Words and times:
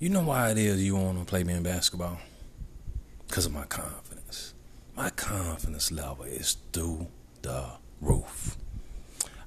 You 0.00 0.10
know 0.10 0.22
why 0.22 0.50
it 0.50 0.58
is 0.58 0.80
you 0.84 0.94
want 0.94 1.18
to 1.18 1.24
play 1.24 1.42
me 1.42 1.54
in 1.54 1.64
basketball? 1.64 2.20
Because 3.26 3.46
of 3.46 3.52
my 3.52 3.64
confidence. 3.64 4.54
My 4.96 5.10
confidence 5.10 5.90
level 5.90 6.24
is 6.24 6.56
through 6.72 7.08
the 7.42 7.64
roof. 8.00 8.56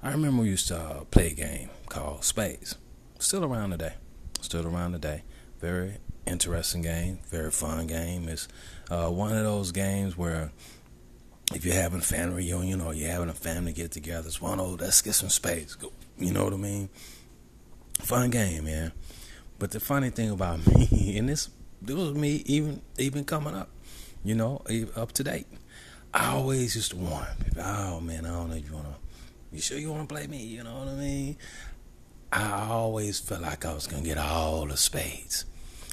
I 0.04 0.12
remember 0.12 0.42
we 0.42 0.50
used 0.50 0.68
to 0.68 0.78
uh, 0.78 1.04
play 1.06 1.28
a 1.28 1.34
game 1.34 1.70
called 1.88 2.26
Spades. 2.26 2.76
Still 3.18 3.46
around 3.46 3.70
today. 3.70 3.94
Still 4.42 4.68
around 4.68 4.92
today. 4.92 5.24
Very 5.62 6.00
interesting 6.28 6.82
game. 6.82 7.20
Very 7.30 7.52
fun 7.52 7.88
game. 7.88 8.28
It's 8.28 8.50
uh, 8.90 9.08
one 9.08 9.32
of 9.32 9.46
those 9.46 9.72
games 9.72 10.18
where 10.18 10.52
if 11.56 11.64
you're 11.64 11.76
having 11.76 12.00
a 12.00 12.04
family 12.04 12.52
reunion 12.52 12.82
or 12.82 12.94
you're 12.94 13.10
having 13.10 13.30
a 13.30 13.34
family 13.34 13.72
get 13.72 13.92
together, 13.92 14.28
it's 14.28 14.42
one 14.42 14.60
of 14.60 14.68
those, 14.68 14.82
let's 14.82 15.02
get 15.02 15.14
some 15.14 15.30
spades. 15.30 15.78
You 16.18 16.34
know 16.34 16.44
what 16.44 16.52
I 16.52 16.58
mean? 16.58 16.90
Fun 18.00 18.32
game, 18.32 18.66
man. 18.66 18.92
But 19.62 19.70
the 19.70 19.80
funny 19.80 20.10
thing 20.10 20.32
about 20.32 20.66
me, 20.76 21.18
and 21.20 21.30
this 21.30 21.48
this 21.84 21.96
was 21.96 22.16
me 22.16 22.42
even 22.48 22.82
even 22.98 23.24
coming 23.24 23.54
up, 23.54 23.70
you 24.24 24.34
know, 24.34 24.64
up 24.96 25.12
to 25.12 25.24
date. 25.24 25.46
I 26.12 26.30
always 26.30 26.76
used 26.76 26.90
to 26.92 26.98
warn 26.98 27.28
people, 27.46 27.62
oh 27.64 28.00
man, 28.00 28.26
I 28.26 28.30
don't 28.30 28.50
know 28.50 28.56
you 28.56 28.74
wanna 28.74 28.96
you 29.52 29.62
sure 29.62 29.78
you 29.78 29.92
wanna 29.92 30.08
play 30.08 30.26
me, 30.26 30.44
you 30.44 30.64
know 30.64 30.80
what 30.80 30.88
I 30.88 30.94
mean? 30.94 31.38
I 32.32 32.70
always 32.70 33.20
felt 33.20 33.44
like 33.44 33.64
I 33.64 33.76
was 33.76 33.86
gonna 33.86 34.02
get 34.02 34.18
all 34.18 34.66
the 34.66 34.78
spades. 34.78 35.46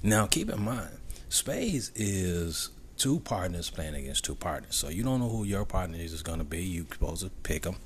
Now 0.03 0.25
keep 0.25 0.49
in 0.49 0.63
mind, 0.63 0.97
spades 1.29 1.93
is 1.95 2.71
two 2.97 3.21
partners 3.21 3.69
playing 3.69 3.95
against 3.95 4.25
two 4.25 4.35
partners. 4.35 4.77
So 4.77 4.89
you 4.89 5.03
don't 5.03 5.21
know 5.21 5.29
who 5.29 5.45
your 5.45 5.67
partner 5.67 5.99
is 5.99 6.23
going 6.23 6.39
to 6.39 6.45
be. 6.45 6.65
You're 6.65 6.87
supposed 6.91 7.23
to 7.23 7.31
pick 7.43 7.63
them, 7.63 7.77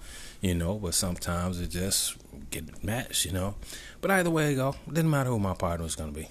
you 0.43 0.55
know. 0.55 0.75
But 0.75 0.93
sometimes 0.93 1.59
it 1.61 1.69
just 1.69 2.17
get 2.51 2.85
matched, 2.85 3.25
you 3.25 3.33
know. 3.33 3.55
But 4.03 4.11
either 4.11 4.31
way 4.31 4.53
it 4.53 4.57
go, 4.57 4.75
didn't 4.87 5.11
matter 5.11 5.31
who 5.31 5.39
my 5.39 5.55
partner 5.55 5.85
was 5.85 5.97
to 6.13 6.21
be. 6.21 6.29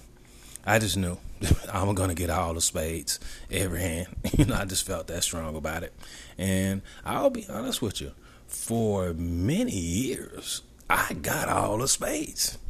I 0.64 0.78
just 0.78 0.96
knew 0.96 1.18
I'm 1.72 1.86
to 2.10 2.14
get 2.14 2.30
all 2.30 2.54
the 2.54 2.60
spades, 2.60 3.18
every 3.50 3.80
hand. 3.80 4.08
You 4.38 4.44
know, 4.46 4.54
I 4.54 4.64
just 4.64 4.86
felt 4.86 5.08
that 5.08 5.24
strong 5.24 5.56
about 5.56 5.82
it. 5.82 5.92
And 6.38 6.82
I'll 7.04 7.30
be 7.30 7.46
honest 7.50 7.82
with 7.82 8.00
you, 8.00 8.12
for 8.46 9.12
many 9.14 9.76
years, 9.76 10.62
I 10.88 11.14
got 11.14 11.48
all 11.48 11.78
the 11.78 11.88
spades. 11.88 12.58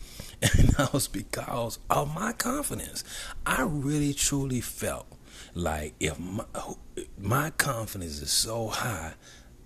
And 0.58 0.70
that 0.70 0.92
was 0.92 1.06
because 1.06 1.78
of 1.88 2.12
my 2.12 2.32
confidence. 2.32 3.04
I 3.46 3.62
really 3.62 4.12
truly 4.12 4.60
felt 4.60 5.06
like 5.54 5.94
if 6.00 6.18
my, 6.18 6.44
my 7.16 7.50
confidence 7.50 8.20
is 8.20 8.32
so 8.32 8.66
high, 8.66 9.14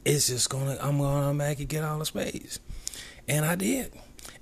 it's 0.07 0.29
just 0.29 0.49
gonna 0.49 0.79
I'm 0.81 0.99
gonna 0.99 1.35
make 1.35 1.59
it 1.59 1.67
get 1.67 1.83
all 1.83 1.99
the 1.99 2.07
spades, 2.07 2.61
and 3.27 3.45
I 3.45 3.57
did. 3.57 3.93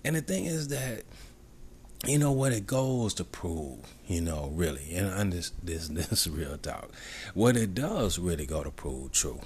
And 0.05 0.15
the 0.15 0.21
thing 0.21 0.45
is 0.45 0.69
that 0.69 1.05
you 2.07 2.19
know 2.19 2.33
what 2.33 2.53
it 2.53 2.67
goes 2.67 3.15
to 3.15 3.25
prove, 3.25 3.79
you 4.07 4.21
know, 4.21 4.53
really, 4.55 4.95
and 4.95 5.33
this 5.33 5.53
this 5.63 5.89
this 5.89 6.27
real 6.27 6.59
talk. 6.59 6.91
What 7.33 7.57
it 7.57 7.75
does 7.75 8.19
really 8.19 8.45
go 8.45 8.63
to 8.63 8.71
prove 8.71 9.13
true 9.13 9.41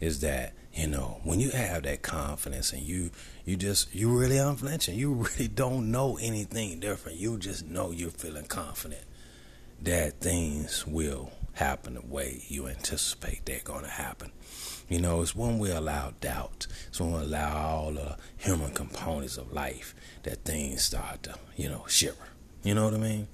is 0.00 0.20
that 0.20 0.52
you 0.72 0.86
know 0.86 1.20
when 1.24 1.40
you 1.40 1.50
have 1.50 1.82
that 1.82 2.02
confidence 2.02 2.72
and 2.72 2.82
you 2.82 3.10
you 3.44 3.56
just 3.56 3.92
you 3.92 4.16
really 4.16 4.38
unflinching, 4.38 4.96
you 4.96 5.12
really 5.36 5.48
don't 5.48 5.90
know 5.90 6.18
anything 6.22 6.78
different. 6.78 7.18
You 7.18 7.36
just 7.36 7.66
know 7.66 7.90
you're 7.90 8.10
feeling 8.10 8.46
confident 8.46 9.02
that 9.82 10.20
things 10.20 10.86
will 10.86 11.32
happen 11.54 11.94
the 11.94 12.02
way 12.02 12.42
you 12.48 12.66
anticipate 12.68 13.44
they're 13.44 13.60
going 13.64 13.84
to 13.84 13.90
happen. 13.90 14.30
You 14.88 15.00
know, 15.00 15.22
it's 15.22 15.34
when 15.34 15.58
we 15.58 15.70
allow 15.70 16.12
doubt, 16.20 16.66
it's 16.88 17.00
when 17.00 17.12
we 17.12 17.20
allow 17.20 17.56
all 17.56 17.92
the 17.92 18.16
human 18.36 18.72
components 18.72 19.38
of 19.38 19.52
life 19.52 19.94
that 20.24 20.44
things 20.44 20.82
start 20.82 21.22
to, 21.24 21.36
you 21.56 21.68
know, 21.68 21.84
shiver. 21.88 22.28
You 22.62 22.74
know 22.74 22.84
what 22.84 22.94
I 22.94 22.98
mean? 22.98 23.28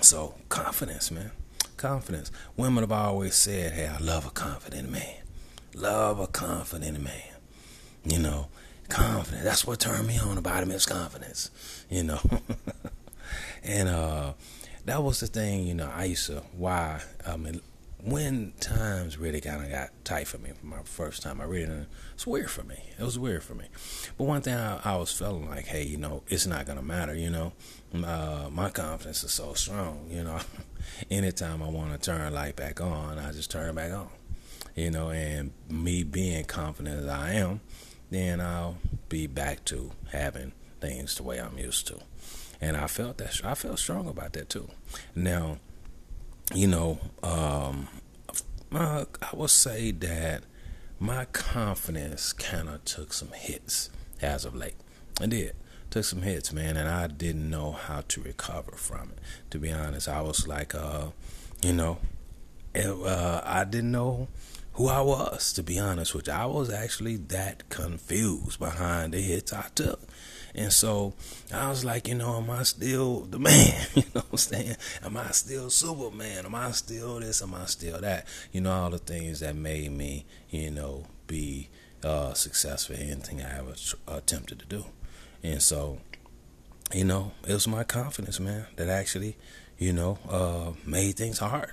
So, 0.00 0.34
confidence, 0.48 1.10
man. 1.10 1.32
Confidence. 1.76 2.30
Women 2.56 2.82
have 2.82 2.92
always 2.92 3.34
said, 3.34 3.72
hey, 3.72 3.88
I 3.88 3.98
love 3.98 4.26
a 4.26 4.30
confident 4.30 4.90
man. 4.90 5.16
Love 5.74 6.20
a 6.20 6.26
confident 6.26 7.00
man. 7.00 7.32
You 8.04 8.18
know, 8.18 8.48
confidence. 8.88 9.44
That's 9.44 9.66
what 9.66 9.80
turned 9.80 10.06
me 10.06 10.18
on 10.18 10.38
about 10.38 10.62
him 10.62 10.70
is 10.70 10.86
confidence. 10.86 11.50
You 11.90 12.04
know. 12.04 12.20
and 13.64 13.88
uh 13.88 14.32
that 14.84 15.02
was 15.02 15.20
the 15.20 15.26
thing, 15.26 15.66
you 15.66 15.74
know, 15.74 15.90
I 15.94 16.04
used 16.04 16.26
to 16.26 16.42
why 16.56 17.02
I 17.26 17.36
mean 17.36 17.60
when 18.04 18.52
times 18.58 19.16
really 19.16 19.40
kind 19.40 19.62
of 19.62 19.70
got 19.70 19.90
tight 20.04 20.26
for 20.26 20.38
me 20.38 20.50
for 20.58 20.66
my 20.66 20.82
first 20.82 21.22
time, 21.22 21.40
I 21.40 21.44
really 21.44 21.86
it's 22.14 22.26
weird 22.26 22.50
for 22.50 22.64
me. 22.64 22.76
It 22.98 23.04
was 23.04 23.18
weird 23.18 23.44
for 23.44 23.54
me. 23.54 23.66
But 24.18 24.24
one 24.24 24.42
thing 24.42 24.54
I, 24.54 24.80
I 24.84 24.96
was 24.96 25.12
feeling 25.12 25.48
like, 25.48 25.66
hey, 25.66 25.84
you 25.84 25.98
know, 25.98 26.22
it's 26.28 26.46
not 26.46 26.66
gonna 26.66 26.82
matter. 26.82 27.14
You 27.14 27.30
know, 27.30 27.52
uh, 27.94 28.48
my 28.50 28.70
confidence 28.70 29.22
is 29.22 29.32
so 29.32 29.54
strong. 29.54 30.08
You 30.10 30.24
know, 30.24 30.40
anytime 31.10 31.62
I 31.62 31.68
want 31.68 31.92
to 31.92 31.98
turn 31.98 32.34
light 32.34 32.56
back 32.56 32.80
on, 32.80 33.18
I 33.18 33.30
just 33.32 33.50
turn 33.50 33.70
it 33.70 33.74
back 33.76 33.92
on. 33.92 34.08
You 34.74 34.90
know, 34.90 35.10
and 35.10 35.52
me 35.68 36.02
being 36.02 36.44
confident 36.44 37.00
as 37.00 37.06
I 37.06 37.34
am, 37.34 37.60
then 38.10 38.40
I'll 38.40 38.78
be 39.08 39.26
back 39.26 39.64
to 39.66 39.92
having 40.10 40.52
things 40.80 41.14
the 41.14 41.22
way 41.22 41.38
I'm 41.38 41.56
used 41.56 41.86
to 41.88 42.00
and 42.62 42.76
I 42.76 42.86
felt 42.86 43.18
that 43.18 43.40
I 43.44 43.54
felt 43.54 43.78
strong 43.78 44.08
about 44.08 44.32
that 44.34 44.48
too. 44.48 44.70
Now, 45.14 45.58
you 46.54 46.68
know, 46.68 47.00
um, 47.22 47.88
I 48.72 49.04
will 49.34 49.48
say 49.48 49.90
that 49.90 50.44
my 50.98 51.24
confidence 51.26 52.32
kind 52.32 52.68
of 52.68 52.84
took 52.84 53.12
some 53.12 53.32
hits 53.32 53.90
as 54.22 54.44
of 54.44 54.54
late. 54.54 54.76
I 55.20 55.26
did 55.26 55.54
took 55.90 56.04
some 56.04 56.22
hits, 56.22 56.54
man, 56.54 56.78
and 56.78 56.88
I 56.88 57.06
didn't 57.06 57.50
know 57.50 57.72
how 57.72 58.02
to 58.08 58.22
recover 58.22 58.72
from 58.72 59.10
it. 59.10 59.18
To 59.50 59.58
be 59.58 59.70
honest, 59.70 60.08
I 60.08 60.22
was 60.22 60.48
like, 60.48 60.74
uh, 60.74 61.08
you 61.60 61.74
know, 61.74 61.98
it, 62.74 62.86
uh, 62.86 63.42
I 63.44 63.64
didn't 63.64 63.92
know 63.92 64.28
who 64.74 64.88
I 64.88 65.02
was. 65.02 65.52
To 65.52 65.62
be 65.62 65.78
honest 65.78 66.14
which 66.14 66.30
I 66.30 66.46
was 66.46 66.70
actually 66.70 67.16
that 67.16 67.68
confused 67.68 68.58
behind 68.58 69.12
the 69.12 69.20
hits 69.20 69.52
I 69.52 69.66
took. 69.74 70.00
And 70.54 70.72
so 70.72 71.14
I 71.52 71.68
was 71.68 71.84
like, 71.84 72.08
you 72.08 72.14
know, 72.14 72.36
am 72.36 72.50
I 72.50 72.62
still 72.64 73.20
the 73.20 73.38
man? 73.38 73.86
you 73.94 74.02
know 74.14 74.20
what 74.20 74.32
I'm 74.32 74.38
saying? 74.38 74.76
Am 75.02 75.16
I 75.16 75.30
still 75.30 75.70
Superman? 75.70 76.44
Am 76.44 76.54
I 76.54 76.70
still 76.72 77.20
this? 77.20 77.42
Am 77.42 77.54
I 77.54 77.64
still 77.66 78.00
that? 78.00 78.26
You 78.52 78.60
know, 78.60 78.72
all 78.72 78.90
the 78.90 78.98
things 78.98 79.40
that 79.40 79.56
made 79.56 79.92
me, 79.92 80.26
you 80.50 80.70
know, 80.70 81.06
be 81.26 81.68
uh, 82.04 82.34
successful 82.34 82.96
in 82.96 83.10
anything 83.10 83.42
I 83.42 83.58
ever 83.58 83.74
attempted 84.08 84.58
to 84.60 84.66
do. 84.66 84.84
And 85.42 85.62
so, 85.62 85.98
you 86.92 87.04
know, 87.04 87.32
it 87.46 87.54
was 87.54 87.66
my 87.66 87.84
confidence, 87.84 88.38
man, 88.38 88.66
that 88.76 88.88
actually, 88.88 89.36
you 89.78 89.92
know, 89.92 90.18
uh, 90.28 90.72
made 90.86 91.16
things 91.16 91.38
hard 91.38 91.72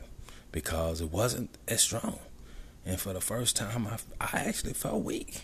because 0.51 1.01
it 1.01 1.11
wasn't 1.11 1.49
as 1.67 1.81
strong. 1.81 2.19
And 2.85 2.99
for 2.99 3.13
the 3.13 3.21
first 3.21 3.55
time, 3.55 3.87
I, 3.87 3.97
I 4.19 4.39
actually 4.45 4.73
felt 4.73 5.03
weak. 5.03 5.43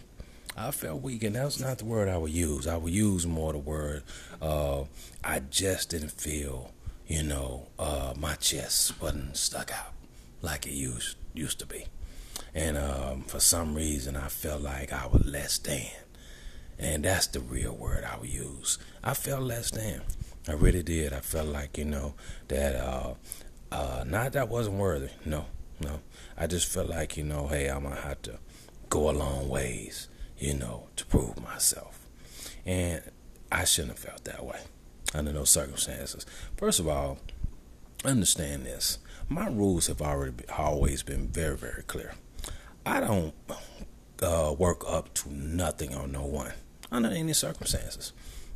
I 0.58 0.72
felt 0.72 1.02
weak, 1.02 1.24
and 1.24 1.36
that's 1.36 1.60
not 1.60 1.80
the 1.80 1.86
word 1.86 2.08
I 2.08 2.18
would 2.18 2.32
use. 2.32 2.66
I 2.66 2.78
would 2.78 2.94
use 2.94 3.28
more 3.28 3.52
the 3.52 3.60
word 3.60 4.04
uh, 4.42 4.86
I 5.24 5.40
just 5.40 5.90
didn't 5.90 6.12
feel, 6.12 6.72
you 7.08 7.24
know, 7.24 7.68
uh, 7.78 8.14
my 8.18 8.36
chest 8.36 9.02
wasn't 9.02 9.36
stuck 9.36 9.72
out 9.72 9.94
like 10.42 10.66
it 10.66 10.74
used 10.74 11.18
used 11.34 11.60
to 11.60 11.66
be, 11.66 11.86
and 12.54 12.78
um, 12.78 13.24
for 13.24 13.40
some 13.40 13.76
reason 13.76 14.16
I 14.16 14.30
felt 14.30 14.62
like 14.62 14.94
I 14.94 15.08
was 15.08 15.26
less 15.26 15.58
than, 15.58 15.88
and 16.80 17.04
that's 17.04 17.28
the 17.28 17.42
real 17.42 17.76
word 17.76 18.06
I 18.06 18.18
would 18.18 18.30
use. 18.30 18.78
I 19.04 19.14
felt 19.14 19.42
less 19.42 19.72
than. 19.72 20.02
I 20.48 20.54
really 20.54 20.84
did. 20.84 21.12
I 21.12 21.20
felt 21.20 21.48
like 21.48 21.78
you 21.78 21.86
know 21.86 22.14
that 22.48 22.76
uh, 22.76 23.16
uh, 23.72 24.04
not 24.08 24.34
that 24.34 24.42
I 24.42 24.46
wasn't 24.46 24.78
worthy. 24.78 25.10
No, 25.26 25.46
no. 25.82 26.00
I 26.38 26.48
just 26.48 26.72
felt 26.72 26.90
like 26.90 27.18
you 27.18 27.24
know, 27.24 27.48
hey, 27.48 27.68
I'm 27.68 27.84
gonna 27.84 27.96
have 27.96 28.22
to 28.24 28.40
go 28.90 29.10
a 29.10 29.12
long 29.12 29.50
ways 29.50 30.08
you 30.38 30.54
know, 30.54 30.88
to 30.96 31.06
prove 31.06 31.42
myself. 31.42 32.00
And 32.66 33.02
I 33.52 33.64
shouldn't 33.64 33.94
have 33.94 34.00
felt 34.00 34.24
that 34.26 34.46
way 34.46 34.60
under 35.14 35.32
those 35.32 35.50
circumstances. 35.50 36.26
First 36.58 36.80
of 36.80 36.88
all, 36.88 37.20
understand 38.04 38.66
this. 38.66 39.00
My 39.30 39.48
rules 39.48 39.88
have 39.88 40.02
already 40.02 40.32
been, 40.32 40.50
always 40.50 41.04
been 41.04 41.28
very, 41.28 41.58
very 41.58 41.84
clear. 41.84 42.14
I 42.86 43.00
don't 43.00 43.34
uh, 44.22 44.54
work 44.58 44.84
up 44.88 45.14
to 45.16 45.32
nothing 45.32 45.96
on 45.96 46.12
no 46.12 46.26
one 46.26 46.54
under 46.92 47.10
any 47.10 47.34
circumstances. 47.34 48.14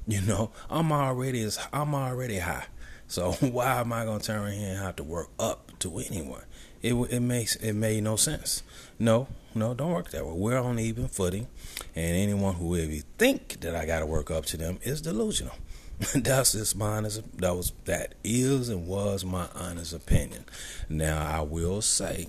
You 0.07 0.21
know, 0.21 0.51
I'm 0.69 0.91
already 0.91 1.41
as 1.41 1.59
I'm 1.73 1.93
already 1.93 2.39
high. 2.39 2.65
So 3.07 3.31
why 3.41 3.79
am 3.79 3.93
I 3.93 4.05
gonna 4.05 4.19
turn 4.19 4.41
around 4.41 4.53
here 4.53 4.69
and 4.69 4.79
have 4.79 4.95
to 4.97 5.03
work 5.03 5.29
up 5.39 5.77
to 5.79 5.97
anyone? 5.99 6.43
It 6.81 6.93
it 6.93 7.19
makes 7.19 7.55
it 7.57 7.73
made 7.73 8.03
no 8.03 8.15
sense. 8.15 8.63
No, 8.97 9.27
no, 9.55 9.73
don't 9.73 9.91
work 9.91 10.11
that 10.11 10.25
way. 10.25 10.33
We're 10.33 10.59
on 10.59 10.79
even 10.79 11.07
footing, 11.07 11.47
and 11.95 12.15
anyone 12.15 12.55
who 12.55 12.75
ever 12.77 12.91
think 13.17 13.61
that 13.61 13.75
I 13.75 13.85
got 13.85 13.99
to 13.99 14.05
work 14.05 14.29
up 14.29 14.45
to 14.47 14.57
them 14.57 14.79
is 14.83 15.01
delusional. 15.01 15.55
That's 16.15 16.53
just 16.53 16.75
my 16.77 16.97
honest. 16.97 17.21
That 17.37 17.55
was 17.55 17.73
that 17.85 18.15
is 18.23 18.69
and 18.69 18.87
was 18.87 19.25
my 19.25 19.47
honest 19.55 19.93
opinion. 19.93 20.45
Now 20.87 21.25
I 21.25 21.41
will 21.41 21.81
say 21.81 22.27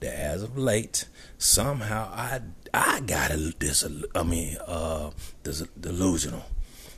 that 0.00 0.14
as 0.14 0.42
of 0.42 0.56
late, 0.56 1.06
somehow 1.36 2.10
I 2.12 2.40
I 2.72 3.00
got 3.00 3.30
a 3.30 3.36
this. 3.58 3.84
I 4.14 4.22
mean, 4.22 4.56
uh, 4.66 5.10
this 5.42 5.62
delusional, 5.78 6.44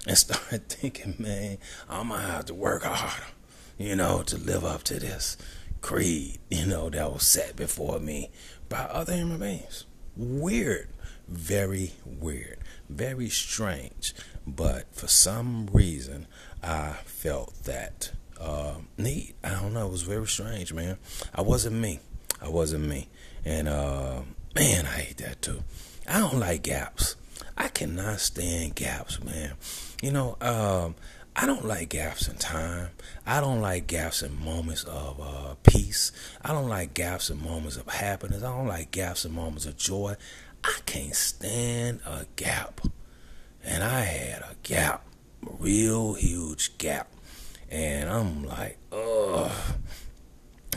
and 0.06 0.16
started 0.18 0.68
thinking, 0.68 1.16
man, 1.18 1.58
I'm 1.88 2.08
gonna 2.08 2.22
have 2.22 2.46
to 2.46 2.54
work 2.54 2.84
harder. 2.84 3.26
you 3.76 3.96
know, 3.96 4.22
to 4.22 4.36
live 4.36 4.64
up 4.64 4.84
to 4.84 5.00
this 5.00 5.36
creed, 5.80 6.38
you 6.50 6.64
know, 6.64 6.88
that 6.88 7.12
was 7.12 7.26
set 7.26 7.56
before 7.56 7.98
me 7.98 8.30
by 8.68 8.78
other 8.78 9.14
human 9.14 9.38
beings. 9.38 9.84
Weird. 10.16 10.88
Very 11.28 11.92
weird. 12.04 12.58
Very 12.88 13.28
strange. 13.28 14.14
But 14.46 14.94
for 14.94 15.08
some 15.08 15.68
reason, 15.72 16.26
I 16.62 16.92
felt 17.04 17.54
that 17.64 18.12
uh, 18.40 18.74
need. 18.98 19.34
I 19.42 19.50
don't 19.50 19.72
know. 19.72 19.86
It 19.86 19.92
was 19.92 20.02
very 20.02 20.26
strange, 20.26 20.72
man. 20.72 20.98
I 21.34 21.42
wasn't 21.42 21.76
me. 21.76 22.00
I 22.42 22.48
wasn't 22.48 22.86
me. 22.86 23.08
And, 23.44 23.68
uh, 23.68 24.20
man, 24.54 24.86
I 24.86 24.98
hate 24.98 25.16
that 25.18 25.40
too. 25.40 25.62
I 26.06 26.18
don't 26.18 26.40
like 26.40 26.62
gaps. 26.62 27.16
I 27.56 27.68
cannot 27.68 28.20
stand 28.20 28.74
gaps, 28.74 29.22
man. 29.22 29.52
You 30.02 30.12
know, 30.12 30.36
um, 30.40 30.94
I 31.36 31.46
don't 31.46 31.64
like 31.64 31.88
gaps 31.88 32.28
in 32.28 32.36
time. 32.36 32.90
I 33.26 33.40
don't 33.40 33.60
like 33.60 33.88
gaps 33.88 34.22
in 34.22 34.42
moments 34.44 34.84
of 34.84 35.20
uh, 35.20 35.54
peace. 35.64 36.12
I 36.42 36.52
don't 36.52 36.68
like 36.68 36.94
gaps 36.94 37.28
in 37.28 37.42
moments 37.42 37.76
of 37.76 37.88
happiness. 37.88 38.44
I 38.44 38.56
don't 38.56 38.68
like 38.68 38.92
gaps 38.92 39.24
in 39.24 39.32
moments 39.32 39.66
of 39.66 39.76
joy. 39.76 40.14
I 40.62 40.78
can't 40.86 41.14
stand 41.14 42.00
a 42.06 42.26
gap. 42.36 42.80
And 43.64 43.82
I 43.82 44.00
had 44.02 44.42
a 44.42 44.54
gap, 44.62 45.06
a 45.44 45.50
real 45.58 46.14
huge 46.14 46.78
gap. 46.78 47.10
And 47.68 48.08
I'm 48.08 48.44
like, 48.44 48.78
ugh. 48.92 49.50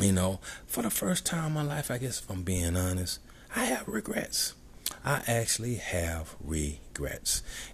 You 0.02 0.12
know, 0.12 0.40
for 0.66 0.82
the 0.82 0.90
first 0.90 1.26
time 1.26 1.48
in 1.48 1.54
my 1.54 1.62
life, 1.64 1.92
I 1.92 2.00
guess 2.00 2.20
if 2.20 2.30
I'm 2.30 2.42
being 2.44 2.76
honest, 2.76 3.20
I 3.56 3.66
have 3.66 3.88
regrets. 3.88 4.56
I 5.06 5.22
actually 5.28 5.76
have 5.76 6.36
regrets. 6.40 6.82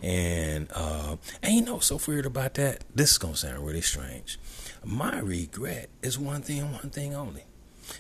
And 0.02 0.68
uh, 0.74 1.18
and 1.42 1.56
you 1.56 1.62
know 1.64 1.80
so 1.80 2.00
weird 2.08 2.26
about 2.26 2.56
that? 2.56 2.84
This 2.94 3.12
is 3.12 3.18
gonna 3.18 3.36
sound 3.36 3.66
really 3.66 3.82
strange. 3.82 4.40
My 4.84 5.20
regret 5.20 5.90
is 6.02 6.20
one 6.20 6.42
thing 6.42 6.72
one 6.72 6.90
thing 6.90 7.16
only. 7.16 7.46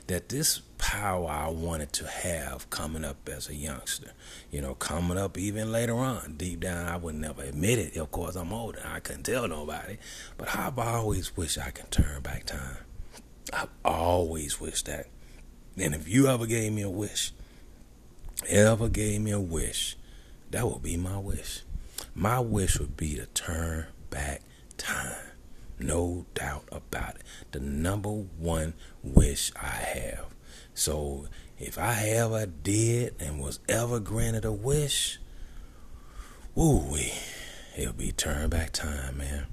That 0.07 0.29
this 0.29 0.61
power 0.77 1.29
I 1.29 1.49
wanted 1.49 1.91
to 1.93 2.07
have 2.07 2.69
coming 2.69 3.03
up 3.03 3.27
as 3.27 3.49
a 3.49 3.55
youngster, 3.55 4.11
you 4.49 4.61
know, 4.61 4.75
coming 4.75 5.17
up 5.17 5.37
even 5.37 5.71
later 5.73 5.95
on, 5.95 6.35
deep 6.37 6.61
down, 6.61 6.87
I 6.87 6.95
would 6.95 7.15
never 7.15 7.43
admit 7.43 7.79
it. 7.79 7.97
Of 7.97 8.11
course, 8.11 8.35
I'm 8.35 8.53
older, 8.53 8.81
I 8.85 9.01
couldn't 9.01 9.23
tell 9.23 9.47
nobody. 9.47 9.97
But 10.37 10.55
I've 10.55 10.79
always 10.79 11.35
wished 11.35 11.57
I 11.57 11.71
could 11.71 11.91
turn 11.91 12.21
back 12.21 12.45
time. 12.45 12.77
I've 13.51 13.69
always 13.83 14.59
wished 14.59 14.85
that. 14.85 15.07
And 15.77 15.93
if 15.93 16.07
you 16.07 16.27
ever 16.27 16.45
gave 16.45 16.71
me 16.71 16.81
a 16.81 16.89
wish, 16.89 17.33
ever 18.47 18.89
gave 18.89 19.21
me 19.21 19.31
a 19.31 19.39
wish, 19.39 19.97
that 20.53 20.69
would 20.69 20.83
be 20.83 20.97
my 20.97 21.17
wish. 21.17 21.63
My 22.13 22.39
wish 22.39 22.77
would 22.77 22.95
be 22.95 23.15
to 23.15 23.25
turn 23.25 23.87
back 24.11 24.43
time. 24.77 25.31
No 25.79 26.27
doubt 26.35 26.65
about 26.71 27.15
it. 27.15 27.23
The 27.51 27.59
number 27.59 28.09
one 28.11 28.75
wish 29.01 29.51
I 29.59 29.65
have. 29.65 30.27
So 30.75 31.25
if 31.57 31.79
I 31.79 32.03
ever 32.09 32.45
did 32.45 33.15
and 33.19 33.39
was 33.39 33.61
ever 33.67 33.99
granted 33.99 34.45
a 34.45 34.51
wish, 34.51 35.17
woo 36.53 36.77
wee, 36.87 37.13
it'll 37.75 37.93
be 37.93 38.11
turn 38.11 38.51
back 38.51 38.73
time, 38.73 39.17
man. 39.17 39.47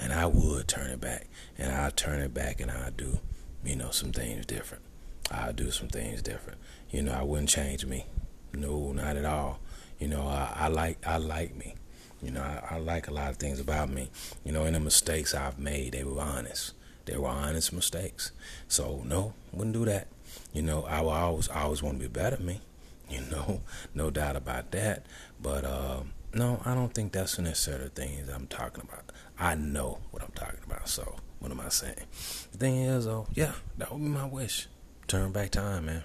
And 0.00 0.14
I 0.14 0.24
would 0.24 0.66
turn 0.66 0.90
it 0.90 1.00
back. 1.00 1.26
And 1.58 1.70
I'll 1.70 1.90
turn 1.90 2.22
it 2.22 2.32
back 2.32 2.58
and 2.62 2.70
I'll 2.70 2.90
do, 2.90 3.18
you 3.62 3.76
know, 3.76 3.90
some 3.90 4.12
things 4.12 4.46
different. 4.46 4.82
I'll 5.30 5.52
do 5.52 5.70
some 5.70 5.88
things 5.88 6.22
different. 6.22 6.58
You 6.90 7.02
know, 7.02 7.12
I 7.12 7.22
wouldn't 7.22 7.50
change 7.50 7.84
me. 7.84 8.06
No, 8.54 8.92
not 8.92 9.18
at 9.18 9.26
all. 9.26 9.60
You 9.98 10.08
know, 10.08 10.22
I, 10.22 10.52
I 10.54 10.68
like 10.68 11.04
I 11.06 11.16
like 11.16 11.56
me. 11.56 11.74
You 12.22 12.32
know, 12.32 12.42
I, 12.42 12.74
I, 12.74 12.78
like 12.78 13.06
a 13.06 13.12
lot 13.12 13.30
of 13.30 13.36
things 13.36 13.60
about 13.60 13.90
me. 13.90 14.10
You 14.44 14.52
know, 14.52 14.64
and 14.64 14.74
the 14.74 14.80
mistakes 14.80 15.34
I've 15.34 15.58
made, 15.58 15.92
they 15.92 16.02
were 16.02 16.20
honest. 16.20 16.72
They 17.04 17.16
were 17.16 17.28
honest 17.28 17.72
mistakes. 17.72 18.32
So 18.66 19.02
no, 19.04 19.34
wouldn't 19.52 19.74
do 19.74 19.84
that. 19.84 20.08
You 20.52 20.62
know, 20.62 20.84
I 20.84 21.00
will 21.00 21.10
always 21.10 21.48
always 21.48 21.82
want 21.82 22.00
to 22.00 22.08
be 22.08 22.12
better 22.12 22.42
me. 22.42 22.60
You 23.10 23.22
know, 23.30 23.62
no 23.94 24.10
doubt 24.10 24.36
about 24.36 24.70
that. 24.72 25.06
But 25.40 25.64
uh, 25.64 26.00
no, 26.34 26.60
I 26.66 26.74
don't 26.74 26.92
think 26.92 27.12
that's 27.12 27.36
the 27.36 27.90
things 27.94 28.28
I'm 28.28 28.46
talking 28.48 28.84
about. 28.86 29.04
I 29.38 29.54
know 29.54 30.00
what 30.10 30.22
I'm 30.22 30.32
talking 30.32 30.60
about. 30.66 30.90
So 30.90 31.16
what 31.38 31.50
am 31.50 31.58
I 31.58 31.70
saying? 31.70 32.04
The 32.52 32.58
thing 32.58 32.76
is, 32.76 33.06
oh 33.06 33.26
yeah, 33.32 33.52
that 33.78 33.90
would 33.90 34.02
be 34.02 34.10
my 34.10 34.26
wish. 34.26 34.66
Turn 35.06 35.32
back 35.32 35.52
time, 35.52 35.86
man 35.86 36.04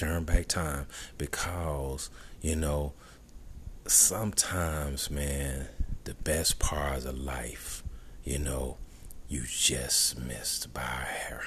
turn 0.00 0.24
back 0.24 0.46
time 0.46 0.86
because 1.18 2.08
you 2.40 2.56
know 2.56 2.94
sometimes 3.90 5.10
man 5.10 5.66
the 6.04 6.14
best 6.14 6.58
parts 6.58 7.04
of 7.04 7.18
life 7.18 7.82
you 8.22 8.38
know 8.38 8.76
you 9.28 9.42
just 9.46 10.18
missed 10.18 10.72
by 10.72 10.80
a 10.80 10.84
hair. 10.84 11.42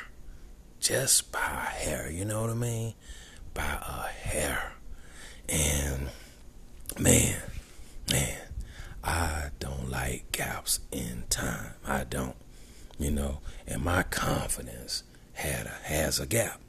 Just 0.79 1.31
by 1.31 1.39
a 1.39 1.69
hair 1.69 2.09
you 2.11 2.25
know 2.25 2.41
what 2.41 2.49
i 2.49 2.53
mean? 2.53 2.93
By 3.53 3.63
a 3.63 4.07
hair. 4.07 4.73
And 5.47 6.09
man 6.99 7.39
man 8.11 8.39
i 9.03 9.49
don't 9.59 9.89
like 9.89 10.31
gaps 10.31 10.79
in 10.91 11.23
time. 11.29 11.73
I 11.85 12.03
don't 12.03 12.35
you 12.99 13.11
know 13.11 13.39
and 13.65 13.83
my 13.83 14.03
confidence 14.03 15.03
had 15.33 15.65
a, 15.65 15.87
has 15.87 16.19
a 16.19 16.25
gap 16.25 16.59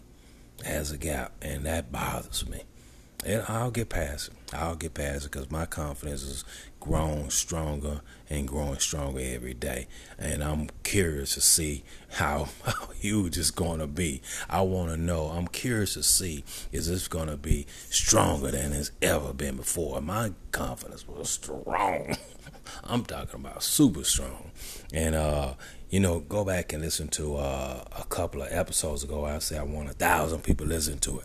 has 0.65 0.93
a 0.93 0.97
gap, 0.97 1.33
and 1.43 1.67
that 1.67 1.93
bothers 1.93 2.49
me. 2.49 2.63
I'll 3.49 3.71
get 3.71 3.89
past 3.89 4.29
it. 4.29 4.55
I'll 4.55 4.77
get 4.77 4.95
past 4.95 5.27
it 5.27 5.33
because 5.33 5.51
my 5.51 5.67
confidence 5.67 6.23
is 6.23 6.45
growing 6.79 7.31
stronger 7.31 8.03
and 8.29 8.47
growing 8.47 8.79
stronger 8.79 9.21
every 9.23 9.55
day. 9.55 9.87
And 10.19 10.45
I'm 10.45 10.69
curious 10.83 11.35
to 11.35 11.41
see 11.41 11.85
how, 12.13 12.49
how 12.65 12.89
huge 13.01 13.39
it's 13.39 13.51
going 13.51 13.81
to 13.81 13.87
be. 13.87 14.21
I 14.49 14.61
want 14.63 14.91
to 14.91 14.97
know. 14.97 15.27
I'm 15.27 15.49
curious 15.49 15.95
to 15.95 16.03
see 16.03 16.45
is 16.73 16.89
this 16.89 17.09
going 17.09 17.29
to 17.29 17.37
be 17.37 17.67
stronger 17.89 18.51
than 18.51 18.73
it's 18.73 18.91
ever 19.01 19.33
been 19.33 19.57
before. 19.57 20.01
My 20.01 20.33
confidence 20.53 21.09
was 21.09 21.31
strong. 21.31 22.17
I'm 22.85 23.05
talking 23.05 23.41
about 23.41 23.63
super 23.63 24.05
strong. 24.05 24.51
And 24.93 25.15
uh, 25.15 25.55
you 25.91 26.01
know, 26.01 26.21
go 26.21 26.45
back 26.45 26.73
and 26.73 26.83
listen 26.83 27.09
to 27.09 27.37
uh, 27.37 27.85
a 27.97 28.05
couple 28.05 28.43
of 28.43 28.49
episodes 28.53 29.05
ago. 29.05 29.25
I 29.25 29.39
said 29.39 29.61
I 29.61 29.65
want 29.65 29.91
a 29.91 29.95
thousand 29.95 30.43
people 30.43 30.67
listen 30.67 30.99
to 30.99 31.21
it. 31.21 31.25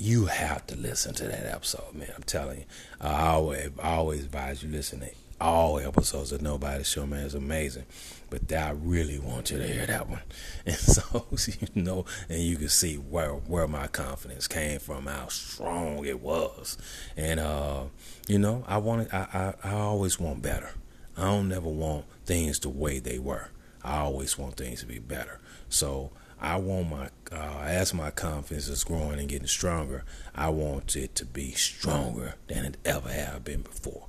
You 0.00 0.26
have 0.26 0.66
to 0.68 0.76
listen 0.76 1.14
to 1.14 1.24
that 1.24 1.44
episode, 1.46 1.92
man. 1.94 2.12
I'm 2.14 2.22
telling 2.22 2.60
you. 2.60 2.64
I 3.00 3.28
always, 3.30 3.70
I 3.82 3.94
always 3.96 4.24
advise 4.24 4.62
you 4.62 4.70
listen 4.70 5.00
to 5.00 5.10
all 5.40 5.78
episodes 5.80 6.30
of 6.30 6.40
Nobody 6.40 6.84
Show, 6.84 7.04
man. 7.06 7.24
It's 7.24 7.34
amazing. 7.34 7.84
But 8.30 8.52
I 8.52 8.70
really 8.70 9.18
want 9.18 9.50
you 9.50 9.58
to 9.58 9.66
hear 9.66 9.86
that 9.86 10.08
one. 10.08 10.22
And 10.66 10.76
so, 10.76 11.26
you 11.46 11.82
know, 11.82 12.04
and 12.28 12.40
you 12.40 12.56
can 12.56 12.68
see 12.68 12.96
where 12.96 13.32
where 13.32 13.66
my 13.66 13.86
confidence 13.88 14.46
came 14.46 14.78
from, 14.78 15.06
how 15.06 15.28
strong 15.28 16.04
it 16.04 16.20
was. 16.20 16.78
And, 17.16 17.40
uh, 17.40 17.84
you 18.28 18.38
know, 18.38 18.64
I 18.68 18.78
want 18.78 19.12
I, 19.12 19.54
I, 19.64 19.68
I 19.68 19.72
always 19.74 20.20
want 20.20 20.42
better. 20.42 20.70
I 21.16 21.22
don't 21.22 21.48
never 21.48 21.68
want 21.68 22.04
things 22.24 22.60
the 22.60 22.68
way 22.68 23.00
they 23.00 23.18
were. 23.18 23.48
I 23.82 23.98
always 23.98 24.38
want 24.38 24.56
things 24.56 24.80
to 24.80 24.86
be 24.86 24.98
better. 24.98 25.40
So 25.68 26.10
I 26.40 26.56
want 26.56 26.90
my 26.90 27.08
uh, 27.32 27.62
as 27.62 27.92
my 27.92 28.10
confidence 28.10 28.68
is 28.68 28.84
growing 28.84 29.18
and 29.18 29.28
getting 29.28 29.48
stronger, 29.48 30.04
I 30.34 30.48
want 30.50 30.96
it 30.96 31.14
to 31.16 31.24
be 31.24 31.52
stronger 31.52 32.34
than 32.46 32.64
it 32.64 32.76
ever 32.84 33.10
have 33.10 33.44
been 33.44 33.62
before. 33.62 34.06